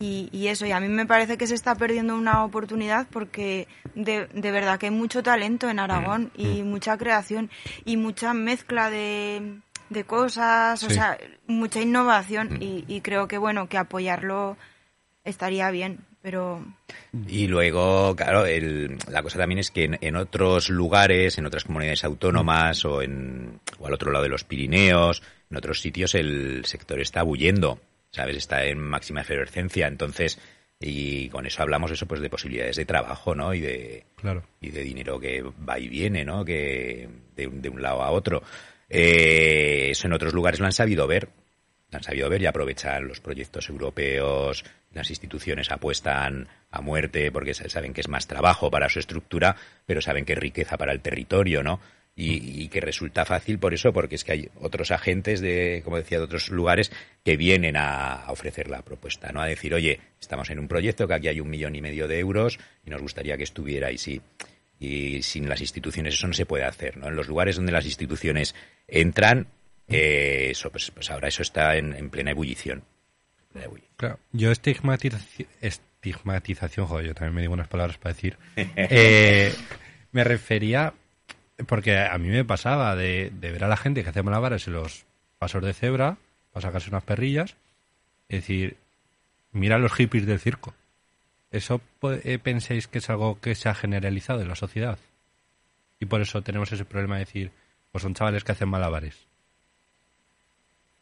[0.00, 3.66] Y, y eso, y a mí me parece que se está perdiendo una oportunidad porque
[3.96, 7.50] de, de verdad que hay mucho talento en Aragón y mucha creación
[7.84, 9.58] y mucha mezcla de,
[9.90, 11.18] de cosas, o sea,
[11.48, 14.56] mucha innovación y, y creo que bueno, que apoyarlo
[15.28, 16.64] estaría bien, pero
[17.28, 21.64] Y luego, claro, el- la cosa también es que en, en otros lugares, en otras
[21.64, 26.64] comunidades autónomas o, en, o al otro lado de los Pirineos, en otros sitios el
[26.64, 28.36] sector está bullendo, ¿sabes?
[28.36, 29.86] Está en máxima efervescencia.
[29.86, 30.38] Entonces,
[30.80, 33.54] y con eso hablamos eso pues de posibilidades de trabajo, ¿no?
[33.54, 34.42] Y de, Claro.
[34.60, 36.44] y de dinero que va y viene, ¿no?
[36.44, 38.42] Que de un, de un lado a otro.
[38.90, 41.28] Eh, eso en otros lugares lo han sabido ver.
[41.92, 47.68] Han sabido ver y aprovechan los proyectos europeos, las instituciones apuestan a muerte porque sa-
[47.68, 51.00] saben que es más trabajo para su estructura, pero saben que es riqueza para el
[51.00, 51.80] territorio, ¿no?
[52.20, 56.18] Y, que resulta fácil por eso, porque es que hay otros agentes de, como decía,
[56.18, 56.90] de otros lugares
[57.24, 59.40] que vienen a, ofrecer la propuesta, ¿no?
[59.40, 62.18] A decir, oye, estamos en un proyecto que aquí hay un millón y medio de
[62.18, 64.20] euros y nos gustaría que estuvierais y,
[64.80, 67.06] y sin las instituciones eso no se puede hacer, ¿no?
[67.06, 68.56] En los lugares donde las instituciones
[68.88, 69.46] entran,
[69.88, 72.84] eh, eso, pues, pues ahora eso está en, en plena ebullición.
[73.52, 73.94] Plena ebullición.
[73.96, 78.36] Claro, yo estigmatización, estigmatización, joder, yo también me digo unas palabras para decir.
[78.56, 79.54] Eh,
[80.12, 80.94] me refería,
[81.66, 84.74] porque a mí me pasaba de, de ver a la gente que hace malabares en
[84.74, 85.04] los
[85.38, 86.16] pasos de cebra
[86.52, 87.56] para sacarse unas perrillas,
[88.28, 88.76] es decir,
[89.52, 90.74] mira a los hippies del circo.
[91.50, 91.80] ¿Eso
[92.24, 94.98] eh, pensáis que es algo que se ha generalizado en la sociedad?
[95.98, 97.50] Y por eso tenemos ese problema de decir,
[97.90, 99.27] pues son chavales que hacen malabares.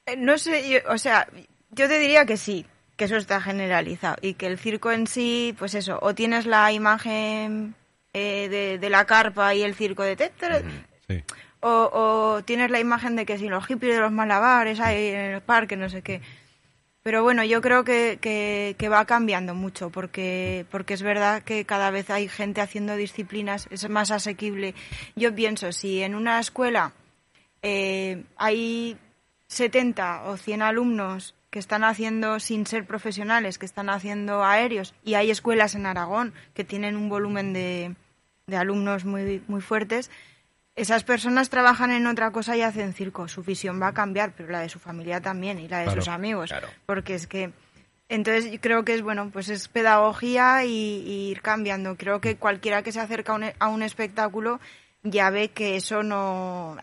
[0.07, 1.29] Eh, No sé, yo- o sea,
[1.71, 2.65] yo te diría que sí,
[2.97, 6.73] que eso está generalizado y que el circo en sí, pues eso, o tienes la
[6.73, 7.75] imagen
[8.15, 10.63] eh, de, de la carpa y el circo de Tétara,
[11.09, 11.23] Sí.
[11.61, 15.21] o, o tienes la imagen de que si los hippies de los malabares hay en
[15.35, 16.21] el parque, no sé qué.
[17.03, 21.91] Pero bueno, yo creo que, que, va cambiando mucho porque, porque es verdad que cada
[21.93, 24.75] vez hay gente haciendo disciplinas, es más asequible.
[25.15, 26.93] Yo pienso, si en una escuela
[27.63, 28.97] eh, hay
[29.49, 35.15] 70 o 100 alumnos que están haciendo, sin ser profesionales, que están haciendo aéreos, y
[35.15, 37.95] hay escuelas en Aragón que tienen un volumen de,
[38.47, 40.11] de alumnos muy, muy fuertes,
[40.77, 43.29] esas personas trabajan en otra cosa y hacen circo.
[43.29, 46.07] Su visión va a cambiar, pero la de su familia también y la de sus
[46.07, 46.55] amigos.
[46.85, 47.51] Porque es que.
[48.09, 51.97] Entonces creo que es bueno, pues es pedagogía y, ir cambiando.
[51.97, 54.61] Creo que cualquiera que se acerca a un, espectáculo
[55.03, 56.77] ya ve que eso no.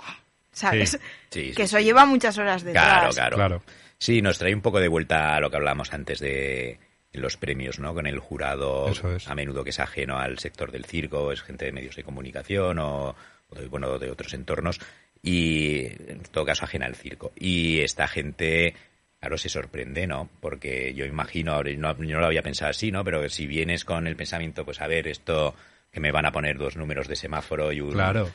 [0.53, 0.99] ¿Sabes?
[1.29, 2.85] que eso lleva muchas horas detrás.
[2.85, 3.63] Claro, claro, claro.
[3.97, 6.79] Sí, nos trae un poco de vuelta a lo que hablábamos antes de
[7.13, 7.93] los premios, ¿no?
[7.93, 8.91] Con el jurado
[9.25, 12.79] a menudo que es ajeno al sector del circo, es gente de medios de comunicación
[12.79, 13.15] o
[13.51, 14.79] de, bueno, de otros entornos,
[15.21, 17.31] y en todo caso ajena al circo.
[17.37, 18.75] Y esta gente,
[19.19, 20.29] claro, se sorprende, ¿no?
[20.39, 23.03] Porque yo imagino, no, no lo había pensado así, ¿no?
[23.03, 25.55] Pero si vienes con el pensamiento, pues a ver, esto
[25.91, 27.93] que me van a poner dos números de semáforo y un...
[27.93, 28.31] Claro.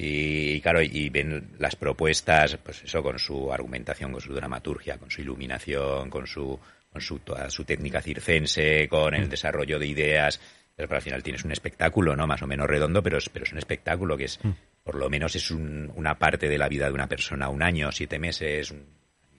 [0.00, 5.10] Y, claro, y ven las propuestas, pues eso, con su argumentación, con su dramaturgia, con
[5.10, 6.56] su iluminación, con su,
[6.92, 9.30] con su, toda su técnica circense, con el mm.
[9.30, 10.40] desarrollo de ideas,
[10.76, 12.28] pero al final tienes un espectáculo, ¿no?
[12.28, 14.50] Más o menos redondo, pero es, pero es un espectáculo que es, mm.
[14.84, 18.20] por lo menos es una parte de la vida de una persona, un año, siete
[18.20, 18.86] meses, un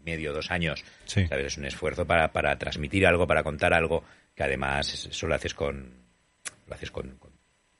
[0.03, 0.83] medio, dos años.
[1.05, 1.31] ¿sabes?
[1.31, 4.03] Es un esfuerzo para, para transmitir algo, para contar algo,
[4.35, 5.89] que además eso lo haces con,
[6.67, 7.17] lo haces con,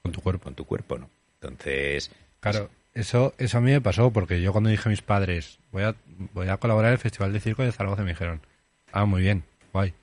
[0.01, 0.45] con, tu cuerpo.
[0.45, 1.09] Con tu cuerpo, ¿no?
[1.41, 2.09] Entonces...
[2.39, 5.83] Claro, eso, eso a mí me pasó porque yo cuando dije a mis padres, voy
[5.83, 5.95] a,
[6.33, 8.41] voy a colaborar en el Festival de Circo de Zaragoza, me dijeron,
[8.91, 9.93] ah, muy bien, guay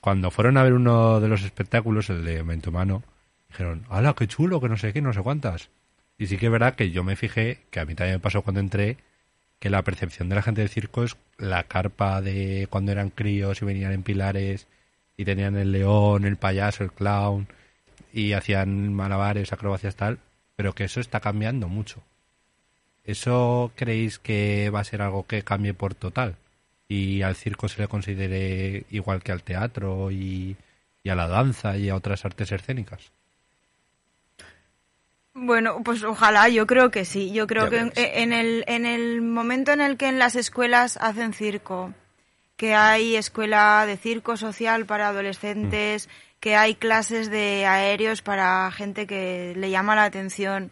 [0.00, 3.02] cuando fueron a ver uno de los espectáculos, el de Mentumano,
[3.50, 5.70] dijeron, ¡hala, qué chulo, que no sé qué, no sé cuántas!
[6.18, 8.42] Y sí que es verdad que yo me fijé, que a mí también me pasó
[8.42, 8.96] cuando entré,
[9.58, 13.60] que la percepción de la gente del circo es la carpa de cuando eran críos
[13.60, 14.66] y venían en pilares
[15.16, 17.48] y tenían el león, el payaso, el clown
[18.12, 20.18] y hacían malabares, acrobacias tal,
[20.58, 22.02] pero que eso está cambiando mucho.
[23.04, 26.34] ¿Eso creéis que va a ser algo que cambie por total?
[26.88, 30.56] y al circo se le considere igual que al teatro y,
[31.08, 33.12] a la danza y a otras artes escénicas?
[35.34, 37.30] Bueno, pues ojalá, yo creo que sí.
[37.32, 41.32] Yo creo que en, el, en el momento en el que en las escuelas hacen
[41.32, 41.94] circo,
[42.56, 46.27] que hay escuela de circo social para adolescentes, mm.
[46.40, 50.70] Que hay clases de aéreos para gente que le llama la atención,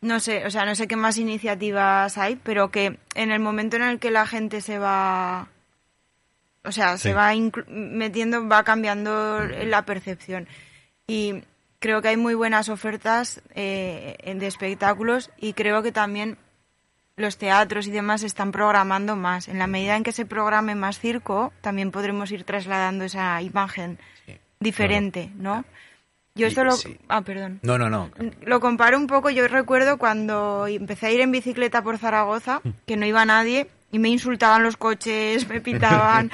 [0.00, 3.76] no sé, o sea, no sé qué más iniciativas hay, pero que en el momento
[3.76, 5.48] en el que la gente se va,
[6.64, 7.32] o sea, se va
[7.68, 10.46] metiendo, va cambiando la percepción.
[11.06, 11.42] Y
[11.78, 16.36] creo que hay muy buenas ofertas eh, de espectáculos y creo que también
[17.16, 19.48] los teatros y demás están programando más.
[19.48, 23.98] En la medida en que se programe más circo, también podremos ir trasladando esa imagen
[24.60, 25.64] diferente, ¿no?
[26.34, 26.74] Yo esto lo...
[27.08, 27.60] Ah, perdón.
[27.62, 28.10] No, no, no.
[28.42, 32.96] Lo comparo un poco, yo recuerdo cuando empecé a ir en bicicleta por Zaragoza, que
[32.96, 36.30] no iba nadie, y me insultaban los coches, me pitaban.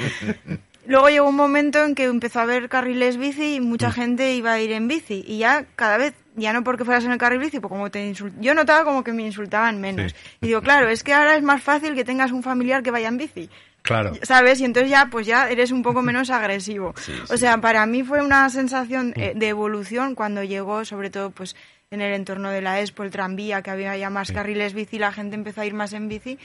[0.87, 3.93] Luego llegó un momento en que empezó a haber carriles bici y mucha mm.
[3.93, 5.25] gente iba a ir en bici.
[5.27, 8.13] Y ya cada vez, ya no porque fueras en el carril bici, pues como te
[8.41, 10.15] yo notaba como que me insultaban menos.
[10.41, 13.09] Y digo, claro, es que ahora es más fácil que tengas un familiar que vaya
[13.09, 13.49] en bici.
[13.83, 14.13] Claro.
[14.23, 14.61] ¿Sabes?
[14.61, 16.95] Y entonces ya, pues ya eres un poco menos agresivo.
[17.29, 21.57] O sea, para mí fue una sensación eh, de evolución cuando llegó, sobre todo, pues
[21.91, 25.13] en el entorno de la Expo, el tranvía, que había ya más carriles bici, la
[25.13, 26.39] gente empezó a ir más en bici,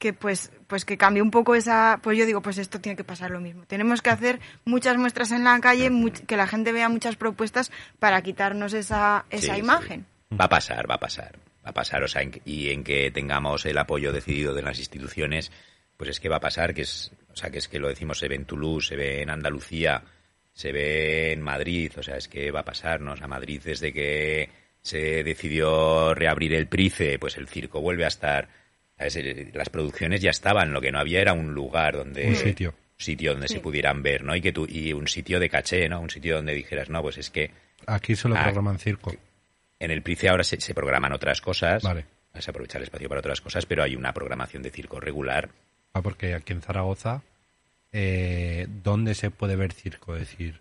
[0.00, 3.04] que pues, pues que cambió un poco esa, pues yo digo, pues esto tiene que
[3.04, 3.64] pasar lo mismo.
[3.66, 5.92] Tenemos que hacer muchas muestras en la calle,
[6.26, 7.70] que la gente vea muchas propuestas
[8.00, 10.06] para quitarnos esa, esa imagen.
[10.32, 13.64] Va a pasar, va a pasar, va a pasar, o sea, y en que tengamos
[13.66, 15.52] el apoyo decidido de las instituciones
[16.00, 18.18] pues es que va a pasar que es, o sea, que es que lo decimos,
[18.18, 20.02] se ve en Toulouse, se ve en Andalucía,
[20.50, 24.48] se ve en Madrid, o sea, es que va a pasarnos a Madrid desde que
[24.80, 28.48] se decidió reabrir el Price, pues el circo vuelve a estar,
[29.52, 32.28] las producciones ya estaban, lo que no había era un lugar donde...
[32.28, 32.74] Un sitio.
[32.96, 34.36] Sitio donde se pudieran ver, ¿no?
[34.36, 36.00] Y, que tú, y un sitio de caché, ¿no?
[36.00, 37.50] Un sitio donde dijeras, no, pues es que...
[37.86, 39.14] Aquí solo programan circo.
[39.78, 41.82] En el Price ahora se, se programan otras cosas.
[41.82, 42.04] Vale.
[42.38, 45.48] Se aprovecha el espacio para otras cosas, pero hay una programación de circo regular
[45.92, 47.22] Ah, porque aquí en Zaragoza,
[47.92, 50.14] eh, ¿dónde se puede ver circo?
[50.14, 50.60] Es decir,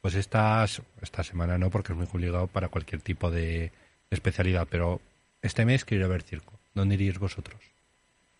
[0.00, 0.64] pues esta,
[1.00, 3.70] esta semana no, porque es muy complicado para cualquier tipo de,
[4.10, 5.00] especialidad, pero
[5.42, 6.52] este mes quiero ir a ver circo.
[6.74, 7.60] ¿Dónde iríais vosotros?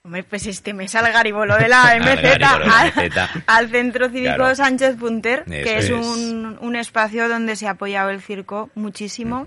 [0.06, 5.78] Hombre, pues este mes al Garibolo de la MZ, al, Centro Cívico Sánchez Punter, que
[5.78, 9.46] es, Un, un, espacio donde se ha apoyado el circo muchísimo.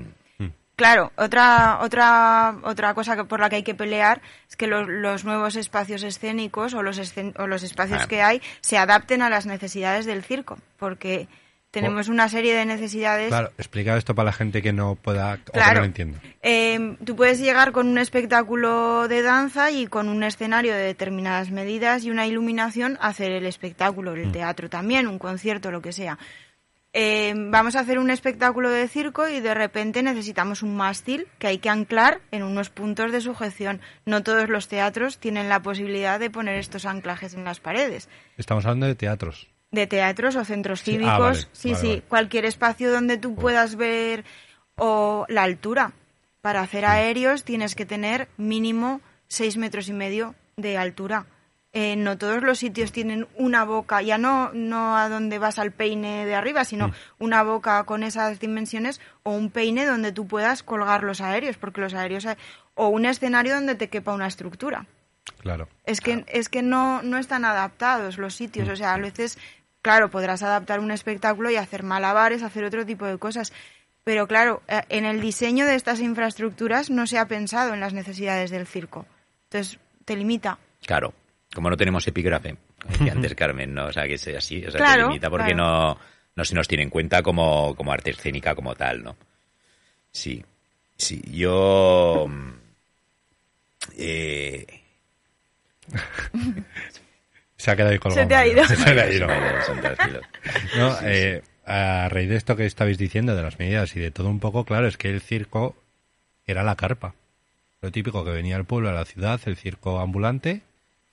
[0.76, 4.88] Claro, otra, otra, otra cosa que, por la que hay que pelear es que los,
[4.88, 8.08] los nuevos espacios escénicos o los, escen- o los espacios Ah.
[8.08, 11.28] que hay se adapten a las necesidades del circo, porque
[11.82, 13.28] tenemos una serie de necesidades.
[13.30, 15.80] Claro, explica esto para la gente que no pueda o que no Claro.
[15.80, 16.20] lo entienda.
[16.42, 21.52] Eh, tú puedes llegar con un espectáculo de danza y con un escenario de determinadas
[21.52, 24.18] medidas y una iluminación a hacer el espectáculo, Mm.
[24.18, 26.18] el teatro también, un concierto, lo que sea.
[26.94, 31.46] Eh, vamos a hacer un espectáculo de circo y de repente necesitamos un mástil que
[31.48, 33.82] hay que anclar en unos puntos de sujeción.
[34.06, 38.10] No todos los teatros tienen la posibilidad de poner estos anclajes en las paredes.
[38.38, 39.48] Estamos hablando de teatros.
[39.72, 42.02] De teatros o centros ah, cívicos, vale, sí, vale, sí, vale.
[42.04, 44.24] cualquier espacio donde tú puedas ver
[44.76, 45.92] o la altura.
[46.42, 51.26] Para hacer aéreos tienes que tener mínimo seis metros y medio de altura.
[51.74, 55.72] Eh, no todos los sitios tienen una boca, ya no, no a donde vas al
[55.72, 60.64] peine de arriba, sino una boca con esas dimensiones o un peine donde tú puedas
[60.64, 62.38] colgar los aéreos, porque los aéreos hay-
[62.74, 64.86] o un escenario donde te quepa una estructura.
[65.40, 65.68] Claro.
[65.84, 68.70] Es que, es que no, no están adaptados los sitios.
[68.70, 69.38] O sea, a veces,
[69.82, 73.54] claro, podrás adaptar un espectáculo y hacer malabares, hacer otro tipo de cosas.
[74.04, 77.94] Pero claro, eh, en el diseño de estas infraestructuras no se ha pensado en las
[77.94, 79.06] necesidades del circo.
[79.46, 80.58] Entonces, te limita.
[80.86, 81.14] Claro,
[81.54, 83.86] como no tenemos epígrafe, como decía antes Carmen, ¿no?
[83.88, 85.64] O sea, que sea así, o sea, Claro, te limita porque claro.
[85.94, 85.98] no,
[86.36, 89.16] no se nos tiene en cuenta como, como arte escénica como tal, ¿no?
[90.12, 90.44] Sí,
[90.96, 92.26] sí, yo...
[92.30, 92.52] mm,
[93.98, 94.66] Eh,
[97.58, 98.22] Se ha quedado ahí colgado.
[98.24, 98.66] Se te ha ido.
[98.66, 99.28] Se le ha ido.
[100.78, 104.30] No, eh, a raíz de esto que estabais diciendo, de las medidas y de todo
[104.30, 105.76] un poco, claro, es que el circo
[106.46, 107.14] era la carpa.
[107.82, 110.62] Lo típico que venía al pueblo, a la ciudad, el circo ambulante,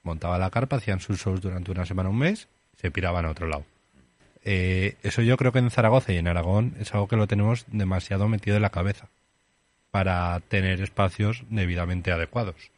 [0.03, 2.49] montaba la carpa, hacían sus shows durante una semana, un mes,
[2.81, 3.65] se piraban a otro lado.
[4.45, 7.65] Eh, eso yo creo que en Zaragoza y en Aragón es algo que lo tenemos
[7.69, 9.09] demasiado metido en la cabeza
[9.91, 12.71] para tener espacios debidamente adecuados.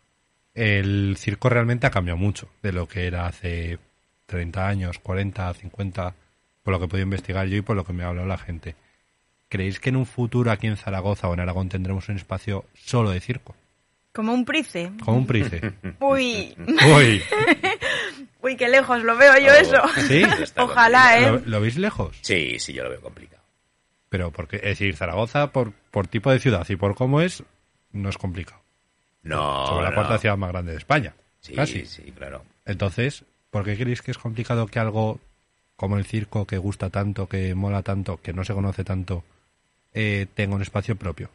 [0.56, 3.78] El circo realmente ha cambiado mucho de lo que era hace
[4.24, 6.14] 30 años, 40, 50,
[6.62, 8.38] por lo que he podido investigar yo y por lo que me ha hablado la
[8.38, 8.74] gente.
[9.50, 13.10] ¿Creéis que en un futuro aquí en Zaragoza o en Aragón tendremos un espacio solo
[13.10, 13.54] de circo?
[14.12, 14.90] Como un price.
[15.04, 15.60] Como un price.
[16.00, 17.22] Uy, Uy,
[18.40, 19.82] uy, qué lejos lo veo yo Oh, eso.
[20.08, 20.22] ¿Sí?
[20.42, 21.42] está Ojalá, ¿lo, ¿eh?
[21.44, 22.16] lo veis lejos?
[22.22, 23.42] Sí, sí, yo lo veo complicado.
[24.08, 27.42] Pero porque, es decir, Zaragoza por, por tipo de ciudad y por cómo es,
[27.92, 28.65] no es complicado.
[29.28, 29.94] No, Sobre la no.
[29.96, 31.14] cuarta ciudad más grande de España.
[31.40, 31.86] Sí, casi.
[31.86, 32.44] sí, claro.
[32.64, 35.20] Entonces, ¿por qué creéis que es complicado que algo
[35.76, 39.24] como el circo, que gusta tanto, que mola tanto, que no se conoce tanto,
[39.92, 41.28] eh, tenga un espacio propio?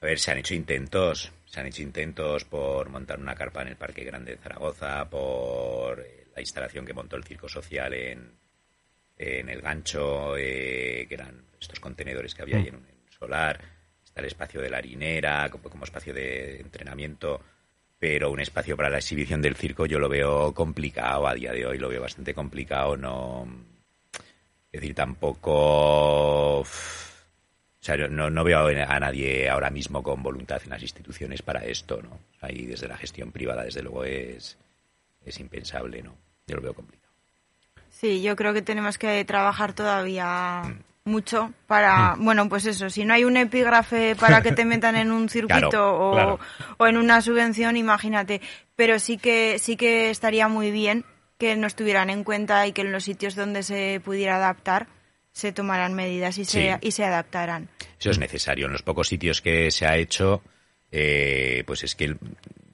[0.00, 3.68] A ver, se han hecho intentos, se han hecho intentos por montar una carpa en
[3.68, 6.04] el Parque Grande de Zaragoza, por
[6.34, 8.32] la instalación que montó el Circo Social en,
[9.16, 13.60] en el gancho, eh, que eran estos contenedores que había ahí un en un solar,
[14.12, 17.40] está el espacio de la harinera como, como espacio de entrenamiento,
[17.98, 21.64] pero un espacio para la exhibición del circo yo lo veo complicado a día de
[21.64, 23.48] hoy, lo veo bastante complicado, no...
[24.70, 26.60] Es decir, tampoco...
[26.60, 26.66] O
[27.80, 32.00] sea, no, no veo a nadie ahora mismo con voluntad en las instituciones para esto,
[32.02, 32.20] ¿no?
[32.40, 34.56] Ahí desde la gestión privada, desde luego, es,
[35.24, 36.14] es impensable, ¿no?
[36.46, 37.12] Yo lo veo complicado.
[37.88, 40.62] Sí, yo creo que tenemos que trabajar todavía
[41.04, 45.10] mucho para, bueno, pues eso, si no hay un epígrafe para que te metan en
[45.10, 46.40] un circuito Claro, o, claro.
[46.78, 48.40] o en una subvención, imagínate,
[48.76, 51.04] pero sí que sí que estaría muy bien
[51.38, 54.86] que nos tuvieran en cuenta y que en los sitios donde se pudiera adaptar
[55.32, 56.78] se tomaran medidas y se, Sí.
[56.82, 57.68] y se adaptaran.
[57.98, 58.66] Eso es necesario.
[58.66, 60.42] En los pocos sitios que se ha hecho,
[60.92, 62.18] eh, pues es que el-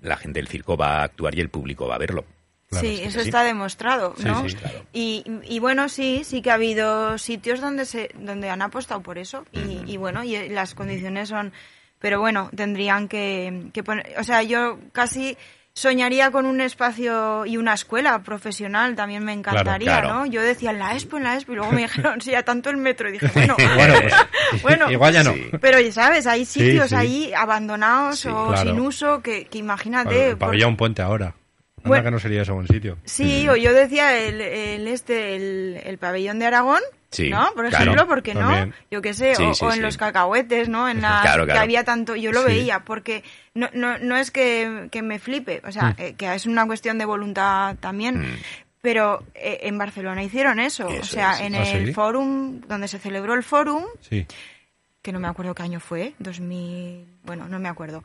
[0.03, 2.25] la gente del circo va a actuar y el público va a verlo.
[2.71, 3.29] Claro, sí, sí, eso sí.
[3.29, 4.47] está demostrado, Sí, ¿no?
[4.49, 4.85] sí, claro.
[4.93, 9.17] y, y bueno, sí, sí que ha habido sitios donde se, donde han apostado por
[9.19, 11.53] eso y, y bueno, y las condiciones son,
[11.99, 15.39] pero bueno, tendrían que, que poner, o sea, yo casi
[15.73, 20.09] soñaría con un espacio y una escuela profesional, también me encantaría, claro.
[20.13, 20.27] ¿no?
[20.27, 22.69] Yo decía en la Expo, en la Expo, y luego me dijeron, sí, a tanto
[22.69, 24.15] el metro, y dije, bueno, Bueno, pues,
[24.63, 24.91] Bueno.
[24.91, 25.33] igual ya no.
[25.35, 25.51] Sí.
[25.61, 26.95] pero sabes, hay Sí, sitios sí.
[26.97, 28.69] ahí abandonados Sí, o claro.
[28.71, 30.09] sin uso que, que imagínate.
[30.11, 31.35] Bueno, el por- pabellón puente ahora.
[31.89, 32.05] Anda Bueno.
[32.05, 32.99] que no sería eso buen sitio.
[33.05, 36.81] Sí, o yo decía el, el este, el, el pabellón de Aragón,
[37.11, 37.51] Sí, ¿no?
[37.55, 38.41] Por claro, ejemplo, ¿por qué no?
[38.41, 38.75] también.
[38.91, 39.81] Yo qué sé, Sí, o, sí, o en sí.
[39.81, 40.89] los cacahuetes, ¿no?
[40.91, 41.63] En las Claro, que claro.
[41.63, 42.47] había tanto, yo lo Sí.
[42.49, 43.25] veía, porque
[43.55, 45.73] no, no, no es que, que me flipe, o Mm.
[45.73, 48.21] sea, eh, que es una cuestión de voluntad también.
[48.21, 48.37] Mm.
[48.83, 51.93] Pero eh, en Barcelona hicieron eso, o sea, es, en ¿Ah, el sí?
[51.95, 54.27] fórum, donde se celebró el fórum, Sí.
[55.03, 58.05] que no me acuerdo qué año fue, 2000, bueno, no me acuerdo.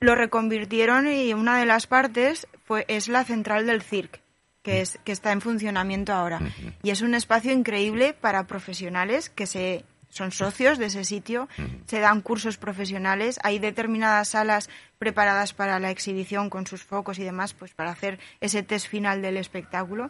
[0.00, 4.20] Lo reconvirtieron y una de las partes fue es la central del circ,
[4.62, 6.40] que es que está en funcionamiento ahora
[6.82, 11.48] y es un espacio increíble para profesionales que se son socios de ese sitio,
[11.86, 17.24] se dan cursos profesionales, hay determinadas salas preparadas para la exhibición con sus focos y
[17.24, 20.08] demás, pues para hacer ese test final del espectáculo.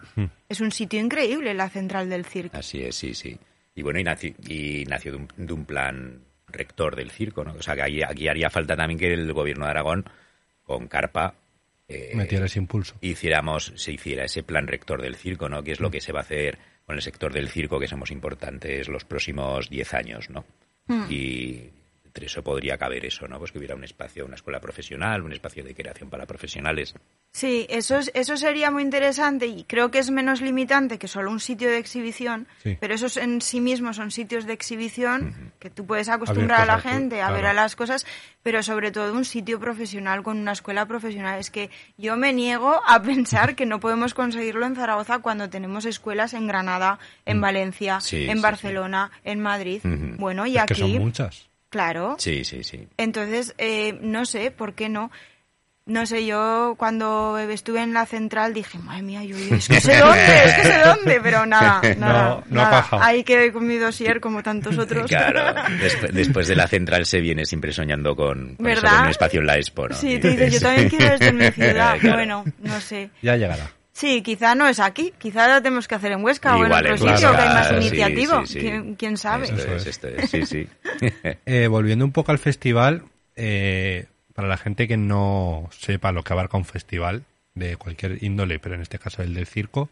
[0.49, 2.57] Es un sitio increíble la central del circo.
[2.57, 3.39] Así es, sí, sí.
[3.75, 6.21] Y bueno, y nació, y nació de, un, de un plan
[6.51, 7.53] rector del circo, ¿no?
[7.53, 10.05] O sea, que aquí, aquí haría falta también que el gobierno de Aragón,
[10.65, 11.35] con Carpa,
[11.89, 12.97] eh, Metiera ese impulso.
[13.01, 15.63] hiciéramos, se hiciera ese plan rector del circo, ¿no?
[15.63, 18.11] Que es lo que se va a hacer con el sector del circo, que somos
[18.11, 20.45] importantes los próximos 10 años, ¿no?
[21.11, 21.69] Y
[22.19, 23.39] entre eso podría caber eso, ¿no?
[23.39, 26.95] Pues que hubiera un espacio, una escuela profesional, un espacio de creación para profesionales.
[27.31, 31.31] Sí, eso, es- eso sería muy interesante y creo que es menos limitante que solo
[31.31, 32.77] un sitio de exhibición, Sí.
[32.81, 36.81] pero esos en sí mismos son sitios de exhibición que tú puedes acostumbrar a la
[36.81, 38.05] gente a ver a las cosas,
[38.43, 41.39] pero sobre todo un sitio profesional con una escuela profesional.
[41.39, 45.85] Es que yo me niego a pensar que no podemos conseguirlo en Zaragoza cuando tenemos
[45.85, 48.01] escuelas en Granada, en Valencia, Mm.
[48.01, 49.81] Sí, en sí, Barcelona, en Madrid.
[50.19, 51.49] Bueno, y Es que aquí, son muchas.
[51.69, 52.17] Claro.
[52.19, 52.87] Sí, sí, sí.
[52.97, 55.11] Entonces, eh, no sé, ¿por qué no?
[55.87, 59.97] No sé, yo cuando estuve en la central dije, madre mía, yo es que sé
[59.97, 62.89] dónde, es que sé dónde, pero nada, nada, no ha nada.
[63.01, 65.07] Ahí quedé con mi dossier como tantos otros.
[65.09, 65.43] Claro,
[65.81, 68.97] después, después de la central se viene siempre soñando con, con eso, ¿Verdad?
[68.97, 69.95] con un espacio en la Expo, ¿no?
[69.95, 71.99] Sí, tú dices, yo también quiero esto en mi ciudad.
[71.99, 72.17] Claro.
[72.17, 73.09] Bueno, no sé.
[73.23, 73.71] Ya llegará.
[73.99, 76.97] Sí, quizá no es aquí, quizá lo tenemos que hacer en Huesca o en otro
[76.97, 78.47] sitio, que hay más iniciativa.
[78.47, 78.61] sí, sí.
[78.61, 79.47] ¿Quién, quién sabe?
[79.47, 79.87] Esto Eso es, es.
[79.89, 80.69] esto es, sí, sí.
[81.47, 83.03] Eh, volviendo un poco al festival,
[83.35, 87.25] eh, para la gente que no sepa lo que abarca un festival
[87.57, 89.89] de cualquier índole, pero en este caso el del circo,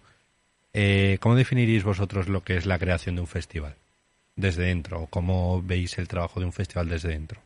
[0.73, 3.75] eh, ¿cómo definiríais vosotros lo que es la creación de un festival
[4.37, 5.03] desde dentro?
[5.03, 7.41] ¿O cómo veis el trabajo de un festival desde dentro?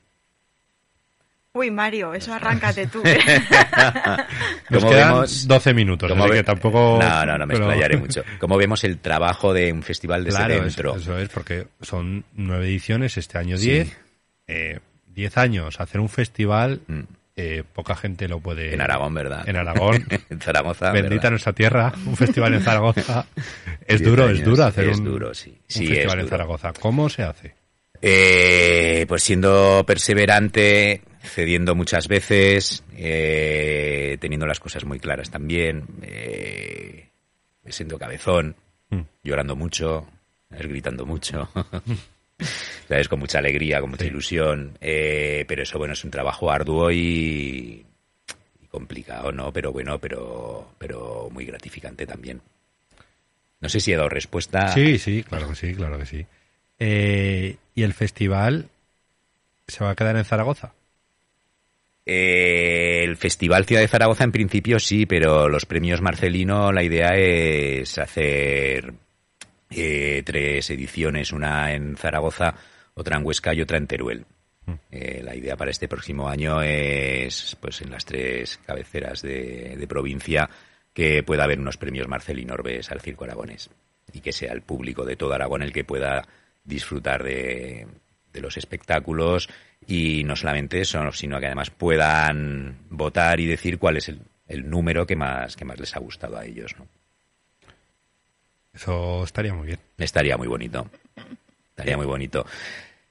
[1.52, 3.02] Uy, Mario, eso arráncate tú.
[4.70, 6.98] Nos Como quedan vemos- 12 minutos, Como así ve- que tampoco...
[7.02, 8.22] No, no, no me pero- explayaré mucho.
[8.38, 10.90] Como vemos el trabajo de un festival desde Claro, dentro.
[10.92, 13.68] eso, eso es, porque son nueve ediciones, este año Sí.
[13.70, 13.96] diez.
[14.46, 17.00] Eh, diez años, hacer un festival, Mm.
[17.34, 18.72] eh, poca gente lo puede...
[18.72, 19.48] En Aragón, ¿verdad?
[19.48, 20.06] En Aragón.
[20.30, 20.92] en Zaragoza.
[20.92, 21.30] Bendita ¿verdad?
[21.30, 23.26] nuestra tierra, un festival en Zaragoza.
[23.88, 25.50] Es duro, es duro hacer es un, duro, sí.
[25.50, 26.28] un festival es en.
[26.30, 26.72] Zaragoza.
[26.78, 27.54] ¿Cómo se hace?
[28.00, 37.08] Eh, pues siendo perseverante, cediendo muchas veces, eh, teniendo las cosas muy claras también, eh,
[37.66, 38.56] siendo cabezón,
[38.92, 39.02] Mm.
[39.22, 40.08] llorando mucho,
[40.50, 41.48] gritando mucho,
[42.88, 43.08] ¿sabes?
[43.08, 44.08] con mucha alegría, con mucha Sí.
[44.10, 47.84] ilusión, eh, pero eso bueno es un trabajo arduo y,
[48.60, 49.52] y complicado, ¿no?
[49.52, 52.40] Pero bueno, pero, pero muy gratificante también.
[53.60, 54.68] No sé si he dado respuesta.
[54.74, 56.26] Sí, sí, claro que sí, claro que sí.
[56.80, 58.68] Eh, ¿Y el festival
[59.68, 60.72] se va a quedar en Zaragoza?
[62.12, 67.14] Eh, el Festival Ciudad de Zaragoza en principio sí, pero los premios Marcelino la idea
[67.14, 68.92] es hacer
[69.70, 72.56] eh, tres ediciones, una en Zaragoza,
[72.94, 74.26] otra en Huesca y otra en Teruel.
[74.90, 79.86] Eh, la idea para este próximo año es, pues, en las tres cabeceras de, de
[79.86, 80.50] provincia
[80.92, 83.70] que pueda haber unos premios Marcelino Orbes al circo aragonés
[84.12, 86.26] y que sea el público de todo Aragón el que pueda
[86.64, 87.86] disfrutar de,
[88.32, 89.48] de los espectáculos
[89.86, 94.68] y no solamente eso, sino que además puedan votar y decir cuál es el, el
[94.68, 96.74] número que más, que más les ha gustado a ellos.
[96.78, 96.86] ¿no?
[98.72, 99.78] Eso estaría muy bien.
[99.98, 100.88] Estaría muy bonito.
[101.70, 102.46] Estaría muy bonito.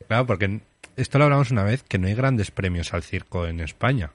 [0.07, 0.59] Claro, porque
[0.95, 4.11] esto lo hablamos una vez, que no hay grandes premios al circo en España.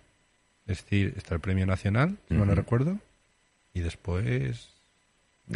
[0.66, 2.98] Es decir, está el premio nacional, si no lo recuerdo,
[3.74, 4.70] y después...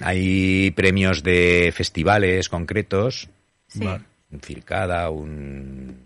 [0.03, 3.30] Hay premios de festivales concretos,
[3.68, 3.84] Sí.
[3.84, 4.05] Vale.
[4.30, 5.96] un Circada, un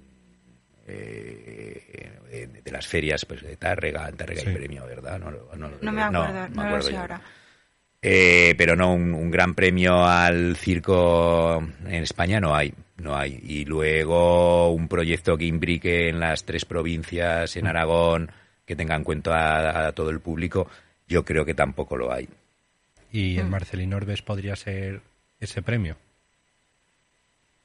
[0.93, 4.49] eh, de, de las ferias pues de Tárrega, Tárrega Sí.
[4.49, 5.19] hay premio, ¿verdad?
[5.19, 6.99] No, me acuerdo, no, lo acuerdo yo.
[7.01, 7.21] ahora.
[8.05, 13.39] Eh, pero no, un, un gran premio al circo en España no hay, no hay.
[13.45, 18.31] Y luego un proyecto que imbrique en las tres provincias, en Aragón,
[18.67, 19.37] que tenga en cuenta
[19.85, 20.69] a, a todo el público,
[21.07, 22.29] yo creo que tampoco lo hay.
[23.13, 23.41] Y Mm.
[23.41, 25.01] el Marcelino Orbes podría ser
[25.39, 25.97] ese premio.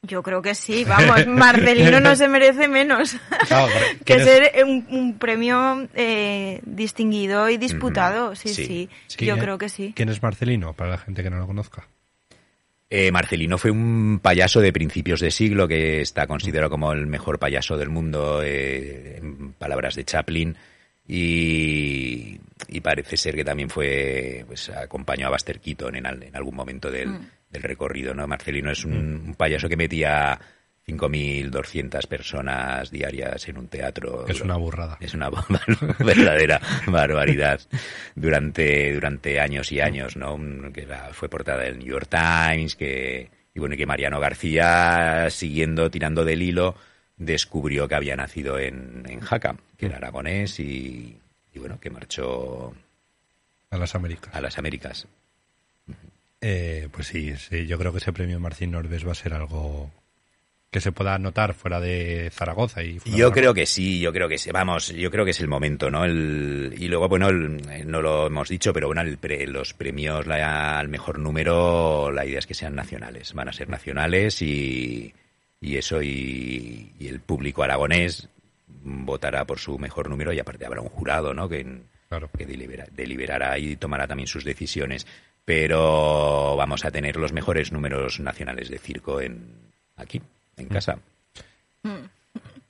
[0.03, 3.15] Yo creo que sí, vamos, Marcelino no se merece menos
[3.49, 8.27] pero que ¿quién es- ser un, un premio eh, distinguido y disputado.
[8.27, 9.25] Ujú, Sí, sí, sí, sí.
[9.25, 9.93] yo ¿Quién- creo que sí.
[9.95, 10.73] ¿Quién es Marcelino?
[10.73, 11.87] Para la gente que no lo conozca.
[12.89, 17.37] Eh, Marcelino fue un payaso de principios de siglo que está considerado como el mejor
[17.37, 20.55] payaso del mundo, eh, en palabras de Chaplin,
[21.05, 22.39] y,
[22.69, 26.55] y parece ser que también fue, pues acompañó a Buster Keaton en, al- en algún
[26.55, 27.29] momento del, Mm.
[27.49, 28.27] Del recorrido, ¿no?
[28.27, 28.93] Marcelino es un,
[29.27, 30.39] un payaso que metía
[30.87, 34.25] 5.200 personas diarias en un teatro.
[34.27, 34.97] Es una burrada.
[35.01, 35.29] Es una
[35.99, 37.59] verdadera barbaridad
[38.15, 40.37] durante, durante años y años, ¿no?
[40.71, 46.23] Que fue portada del New York Times, que, y bueno, que Mariano García, siguiendo, tirando
[46.23, 46.75] del hilo,
[47.17, 51.19] descubrió que había nacido en, en Jaca, que era aragonés y,
[51.53, 52.73] y bueno, que marchó
[53.71, 54.33] A las Américas.
[54.33, 55.07] a las Américas.
[56.41, 59.89] Eh, pues sí, sí, yo creo que ese premio Marcín Norbes va a ser algo
[60.69, 64.11] que se pueda notar fuera de Zaragoza y fuera Yo de- creo que sí, yo
[64.13, 64.51] creo que sí.
[64.51, 66.03] Vamos, yo creo que es el momento, ¿no?
[66.05, 69.73] El, y luego, bueno, el- eh, no lo hemos dicho, pero bueno, el pre- los
[69.73, 73.33] premios la- al mejor número, la idea es que sean nacionales.
[73.33, 75.13] Van a ser nacionales y,
[75.61, 78.27] y eso, y, y el público aragonés
[78.83, 81.49] votará por su mejor número y aparte habrá un jurado, ¿no?
[81.49, 81.65] Que,
[82.09, 82.29] Claro.
[82.37, 85.07] que delibera- deliberará y tomará también sus decisiones.
[85.47, 89.47] Pero vamos a tener los mejores números nacionales de circo en
[89.95, 90.21] aquí,
[90.57, 90.99] en casa.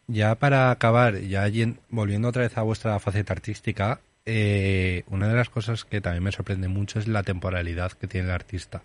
[0.06, 1.50] Ya para acabar, ya
[1.90, 6.32] volviendo otra vez a vuestra faceta artística, eh, una de las cosas que también me
[6.32, 8.84] sorprende mucho es la temporalidad que tiene el artista.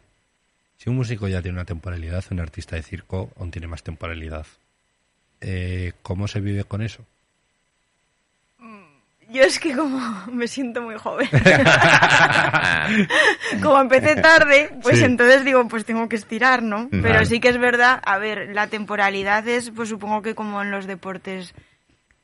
[0.79, 4.47] Si un músico ya tiene una temporalidad, un artista de circo aún tiene más temporalidad.
[5.43, 7.05] Eh, ¿Cómo se vive con eso?
[9.33, 9.99] Yo es que como
[10.33, 11.29] me siento muy joven.
[13.63, 15.05] como empecé tarde, pues Sí.
[15.05, 16.89] entonces digo, pues tengo que estirar, ¿no?
[16.91, 17.27] Pero Vale.
[17.27, 20.87] sí que es verdad, a ver, la temporalidad es, pues supongo que como en los
[20.87, 21.55] deportes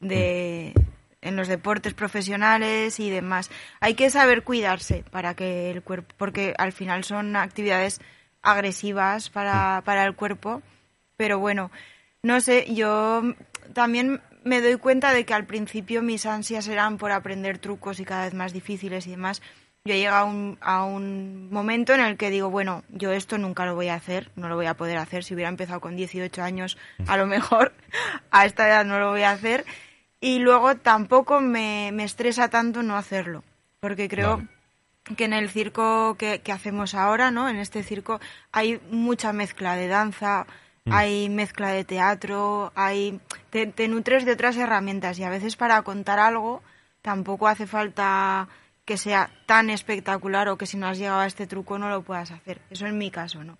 [0.01, 0.75] de
[1.21, 3.51] en los deportes profesionales y demás.
[3.81, 8.01] Hay que saber cuidarse para que el cuerpo, porque al final son actividades
[8.41, 10.63] agresivas para, para el cuerpo,
[11.17, 11.73] pero bueno,
[12.23, 13.25] no sé, yo
[13.75, 18.05] también me doy cuenta de que al principio mis ansias eran por aprender trucos y
[18.05, 19.42] cada vez más difíciles y demás.
[19.84, 23.38] Yo he llegado a un, a un momento en el que digo, bueno, yo esto
[23.38, 25.22] nunca lo voy a hacer, no lo voy a poder hacer.
[25.22, 26.76] Si hubiera empezado con 18 años,
[27.07, 27.72] a lo mejor
[28.30, 29.64] a esta edad no lo voy a hacer.
[30.20, 33.44] Y luego tampoco me, me estresa tanto no hacerlo,
[33.78, 34.49] porque creo Vale.
[35.16, 37.49] que en el circo que, que hacemos ahora, ¿no?
[37.49, 38.20] En este circo
[38.51, 40.46] hay mucha mezcla de danza,
[40.93, 43.20] hay mezcla de teatro, hay
[43.51, 46.62] te, te nutres de otras herramientas y a veces para contar algo
[47.03, 48.49] tampoco hace falta
[48.84, 52.03] que sea tan espectacular o que si no has llegado a este truco no lo
[52.03, 52.61] puedas hacer.
[52.70, 53.59] Eso en mi caso, ¿no?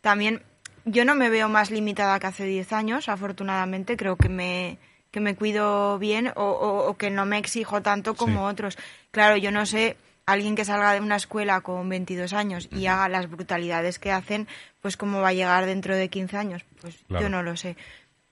[0.00, 0.42] También
[0.86, 4.78] yo no me veo más limitada que hace 10 años, afortunadamente, creo que me
[5.10, 8.52] que me cuido bien o, o- o que no me exijo tanto como Sí.
[8.52, 8.78] otros.
[9.10, 9.96] Claro, yo no sé,
[10.32, 14.46] alguien que salga de una escuela con 22 años y haga las brutalidades que hacen,
[14.80, 17.22] pues cómo va a llegar dentro de 15 años, pues Claro.
[17.24, 17.76] yo no lo sé.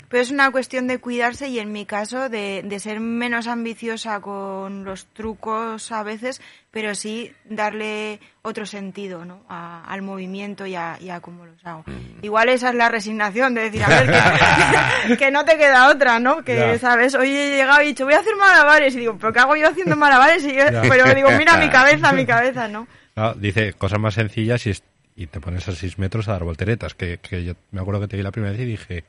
[0.08, 4.20] Pero es una cuestión de cuidarse y en mi caso de, de ser menos ambiciosa
[4.20, 6.40] con los trucos a veces,
[6.70, 9.42] pero sí darle otro sentido ¿no?
[9.48, 11.84] a- al movimiento y a, y a cómo los hago.
[12.22, 14.10] Igual esa es la resignación de decir, a ver,
[15.08, 16.42] que, que no te queda otra, ¿no?
[16.42, 16.78] Que, Ya.
[16.78, 17.14] ¿sabes?
[17.14, 18.94] Hoy he llegado y he dicho, voy a hacer malabares.
[18.94, 20.42] Y digo, ¿pero qué hago yo haciendo malabares?
[20.44, 22.86] Y yo- pero digo, mira mi cabeza, mi cabeza, ¿no?
[23.14, 24.72] No, dice cosas más sencillas y,
[25.16, 26.94] y te pones a 6 metros a dar volteretas.
[26.94, 29.04] Que, que yo me acuerdo que te vi la primera vez y dije,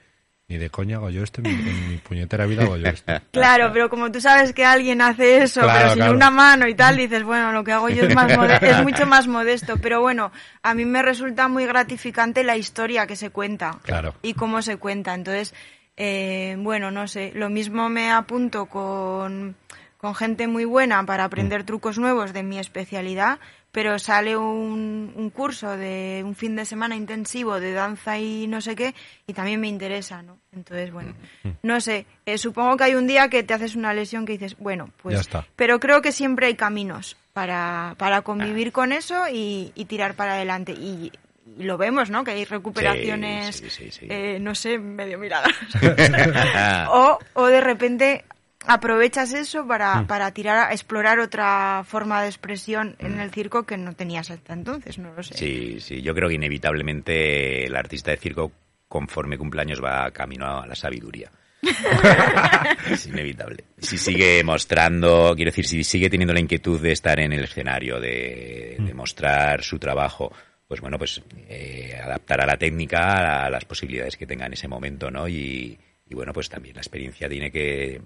[0.50, 3.14] ni de coña hago yo esto, en mi, en mi puñetera vida hago yo esto.
[3.32, 6.14] Claro, pero como tú sabes que alguien hace eso, Claro, pero sin claro.
[6.16, 8.32] una mano y tal, dices, bueno, lo que hago yo es, más
[8.62, 9.78] es mucho más modesto.
[9.78, 10.32] Pero bueno,
[10.64, 14.16] a mí me resulta muy gratificante la historia que se cuenta Claro.
[14.24, 15.14] y cómo se cuenta.
[15.14, 15.54] Entonces,
[15.98, 19.56] eh, bueno, no sé, lo mismo me apunto con,
[19.98, 23.38] con gente muy buena para aprender trucos nuevos de mi especialidad,
[23.72, 28.62] pero sale un, un curso de un fin de semana intensivo de danza y no
[28.62, 28.96] sé qué,
[29.28, 30.38] y también me interesa, ¿no?
[30.52, 31.14] Entonces, bueno,
[31.62, 34.58] no sé, eh, supongo que hay un día que te haces una lesión que dices,
[34.58, 35.16] bueno, pues...
[35.16, 35.46] Ya está.
[35.56, 40.34] Pero creo que siempre hay caminos para, para convivir con eso y, y tirar para
[40.34, 40.72] adelante.
[40.72, 41.12] Y,
[41.58, 42.24] y lo vemos, ¿no?
[42.24, 44.08] Que hay recuperaciones, Sí, sí, sí, sí.
[44.10, 45.52] eh, no sé, medio miradas.
[46.90, 48.26] o, o de repente
[48.66, 53.78] aprovechas eso para, para tirar a explorar otra forma de expresión en el circo que
[53.78, 55.38] no tenías hasta entonces, no lo sé.
[55.38, 58.52] Sí, sí, yo creo que inevitablemente el artista de circo,
[58.88, 61.32] conforme cumpleaños, va camino a la sabiduría.
[62.90, 63.66] es inevitable.
[63.78, 68.00] Si sigue mostrando, quiero decir, si sigue teniendo la inquietud de estar en el escenario,
[68.00, 70.32] de, de mostrar su trabajo,
[70.68, 74.68] pues bueno, pues eh, adaptar a la técnica a las posibilidades que tenga en ese
[74.68, 75.28] momento, ¿no?
[75.28, 75.78] Y,
[76.10, 78.02] y bueno, pues también la experiencia tiene que,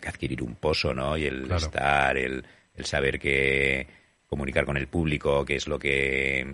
[0.00, 1.16] que adquirir un pozo, ¿no?
[1.16, 1.56] Y el Claro.
[1.66, 2.44] estar, el,
[2.76, 3.86] el saber que
[4.28, 6.46] comunicar con el público qué es lo que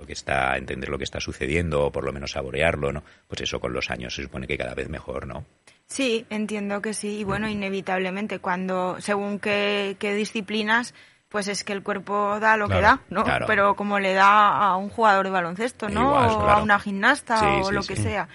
[0.00, 3.42] lo que está entender lo que está sucediendo o por lo menos saborearlo no pues
[3.42, 5.44] eso con los años se supone que cada vez mejor no
[5.86, 7.18] Sí, entiendo que sí.
[7.18, 10.94] Y bueno, inevitablemente, cuando, según qué, qué disciplinas,
[11.28, 13.24] pues es que el cuerpo da lo que da, ¿no?
[13.24, 13.46] claro.
[13.48, 16.02] Pero como le da a un jugador de baloncesto, ¿no?
[16.02, 17.88] Igual, o a una gimnasta Sí, o sí, lo sí.
[17.94, 18.28] que sea.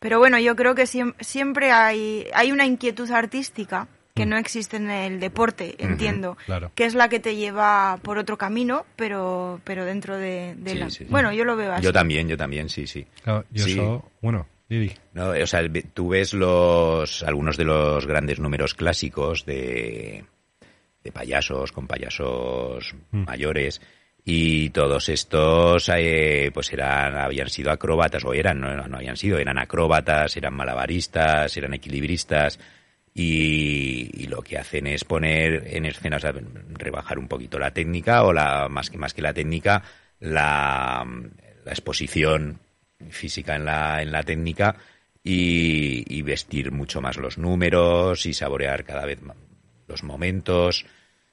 [0.00, 4.28] Pero bueno, yo creo que siem- siempre hay, hay una inquietud artística que Mm.
[4.30, 6.36] no existe en el deporte, entiendo.
[6.46, 6.70] claro.
[6.74, 10.78] Que es la que te lleva por otro camino, pero, pero dentro de, de Sí,
[10.78, 10.90] la...
[10.90, 11.04] sí.
[11.08, 11.84] Bueno, yo lo veo así.
[11.84, 13.06] Yo también, yo también, sí, sí.
[13.22, 13.80] Claro, yo Sí.
[14.20, 14.92] bueno, Didi.
[15.14, 20.24] No, o sea, el- tú ves los algunos de los grandes números clásicos de,
[21.04, 23.24] de payasos con payasos Mm.
[23.24, 23.80] mayores
[24.30, 29.38] y todos estos eh, pues eran habían sido acróbatas o eran no, no habían sido
[29.38, 32.60] eran acróbatas eran malabaristas eran equilibristas
[33.14, 36.34] y, y lo que hacen es poner en escena o sea,
[36.74, 39.82] rebajar un poquito la técnica o la más que más que la técnica
[40.20, 41.06] la,
[41.64, 42.60] la exposición
[43.08, 44.76] física en la, en la técnica
[45.24, 49.38] y, y vestir mucho más los números y saborear cada vez más
[49.86, 50.84] los momentos.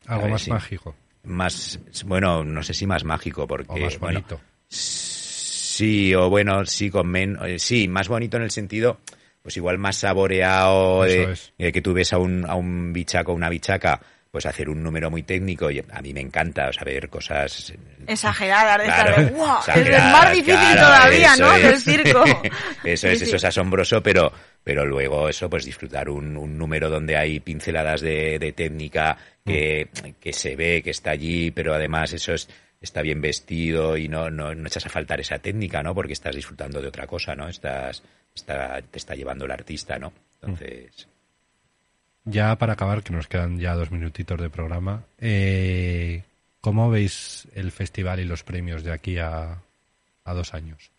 [0.07, 0.49] Algo más sí.
[0.49, 3.71] mágico Más, bueno, no sé si más mágico porque...
[3.71, 4.41] o más bueno, bonito.
[4.67, 8.99] Sí, o bueno, sí, con men eh, sí, más bonito en el sentido,
[9.41, 13.99] pues igual más saboreado de, que tú ves a un, a un bichaco una bichaca,
[14.35, 17.71] pues hacer un número muy técnico y a mí me encanta saber cosas
[18.05, 21.53] Exageradas, de Claro, estar de, exageradas, más difícil claro, todavía, ¿no?
[21.55, 21.63] es.
[21.63, 22.23] Del circo.
[22.83, 23.23] eso es, sí.
[23.23, 28.01] eso es asombroso, pero, pero luego eso, pues disfrutar un, un número donde hay pinceladas
[28.01, 29.87] de, de técnica que,
[30.19, 32.49] que se ve, que está allí, pero además eso es,
[32.81, 35.95] está bien vestido y no, no, no echas a faltar esa técnica, ¿no?
[35.95, 37.47] Porque estás disfrutando de otra cosa, ¿no?
[37.47, 38.03] Estás,
[38.35, 40.11] está, te está llevando el artista, ¿no?
[40.41, 41.07] Entonces,
[42.25, 46.23] Ya para acabar, que nos quedan ya dos minutitos de programa, eh,
[46.59, 49.61] ¿cómo veis el festival y los premios de aquí a,
[50.23, 50.89] a dos años?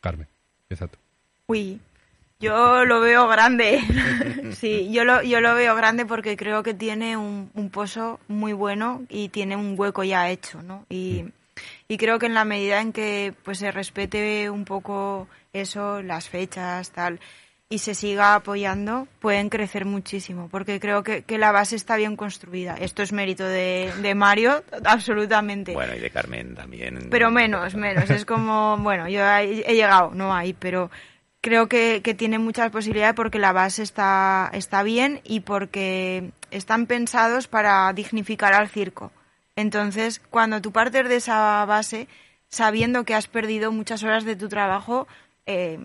[0.00, 0.28] Carmen,
[0.64, 0.98] empieza tú.
[1.46, 1.80] Uy,
[2.38, 3.80] yo lo veo grande.
[4.52, 8.52] sí, yo lo, yo lo veo grande porque creo que tiene un, un pozo muy
[8.52, 10.84] bueno y tiene un hueco ya hecho, ¿no?
[10.90, 11.24] Y,
[11.88, 16.28] y creo que en la medida en que pues se respete un poco eso, las
[16.28, 17.20] fechas, tal,
[17.68, 22.16] y se siga apoyando, pueden crecer muchísimo, porque creo que, que la base está bien
[22.16, 22.76] construida.
[22.76, 25.72] Esto es mérito de, de Mario, absolutamente.
[25.72, 27.08] bueno, y de Carmen también.
[27.10, 28.08] Pero menos, menos.
[28.08, 30.92] Es como, bueno, yo he, llegado, no ahí, pero
[31.40, 36.86] creo que, que tiene muchas posibilidades porque la base está, está bien y porque están
[36.86, 39.10] pensados para dignificar al circo.
[39.56, 42.06] Entonces, cuando tú partes de esa base,
[42.48, 45.08] sabiendo que has perdido muchas horas de tu trabajo,
[45.46, 45.80] eh,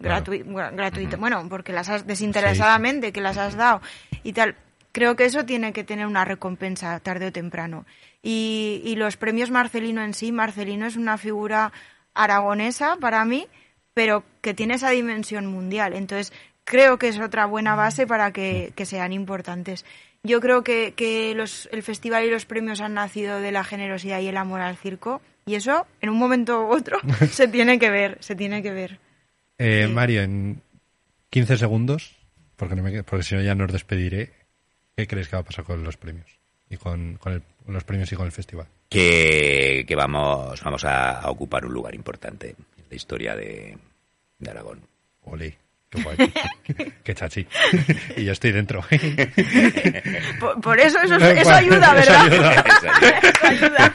[0.00, 0.24] Claro.
[0.72, 3.80] gratuito, bueno, porque las has desinteresadamente, que las has dado
[4.22, 4.56] y tal.
[4.92, 7.84] Creo que eso tiene que tener una recompensa tarde o temprano.
[8.22, 11.72] Y, y los premios Marcelino en sí, Marcelino es una figura
[12.14, 13.46] aragonesa para mí,
[13.92, 15.94] pero que tiene esa dimensión mundial.
[15.94, 16.32] Entonces,
[16.64, 19.84] creo que es otra buena base para que, que sean importantes.
[20.22, 24.20] Yo creo que, que los, el festival y los premios han nacido de la generosidad
[24.20, 25.20] y el amor al circo.
[25.46, 26.98] Y eso, en un momento u otro,
[27.30, 28.98] se tiene que ver, se tiene que ver.
[29.58, 29.92] Eh, Sí.
[29.92, 30.62] Mario, en
[31.30, 32.16] 15 segundos,
[32.56, 34.32] porque, no me, porque si no ya nos despediré,
[34.96, 36.26] ¿qué crees que va a pasar con los premios?
[36.70, 38.66] Y con, con el- con los premios y con el festival.
[38.90, 43.76] que, que vamos, vamos a, a ocupar un lugar importante en la historia de,
[44.38, 44.80] de Aragón.
[45.22, 45.56] Ole,
[45.90, 46.16] qué guay.
[47.02, 47.46] qué chachi.
[48.16, 48.82] y yo estoy dentro.
[50.40, 52.26] Por, por eso eso, ayuda, eso ¿verdad?
[52.26, 52.64] ayuda.
[53.24, 53.94] Eso ayuda.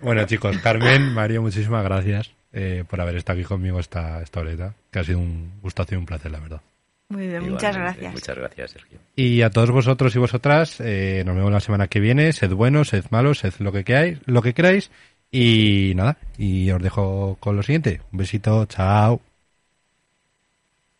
[0.00, 4.74] bueno, chicos, Carmen, Mario, muchísimas gracias eh, por haber estado aquí conmigo esta, esta horeta,
[4.90, 6.60] que ha sido un gustazo y un placer, la verdad.
[7.08, 8.12] Muy bien, muchas gracias.
[8.12, 8.98] Muchas gracias, Sergio.
[9.16, 12.32] Y a todos vosotros y vosotras, eh, nos vemos la semana que viene.
[12.32, 14.90] Sed buenos, sed malos, sed lo que queráis, lo que queráis.
[15.30, 18.00] Y nada, y os dejo con lo siguiente.
[18.12, 19.20] Un besito, chao.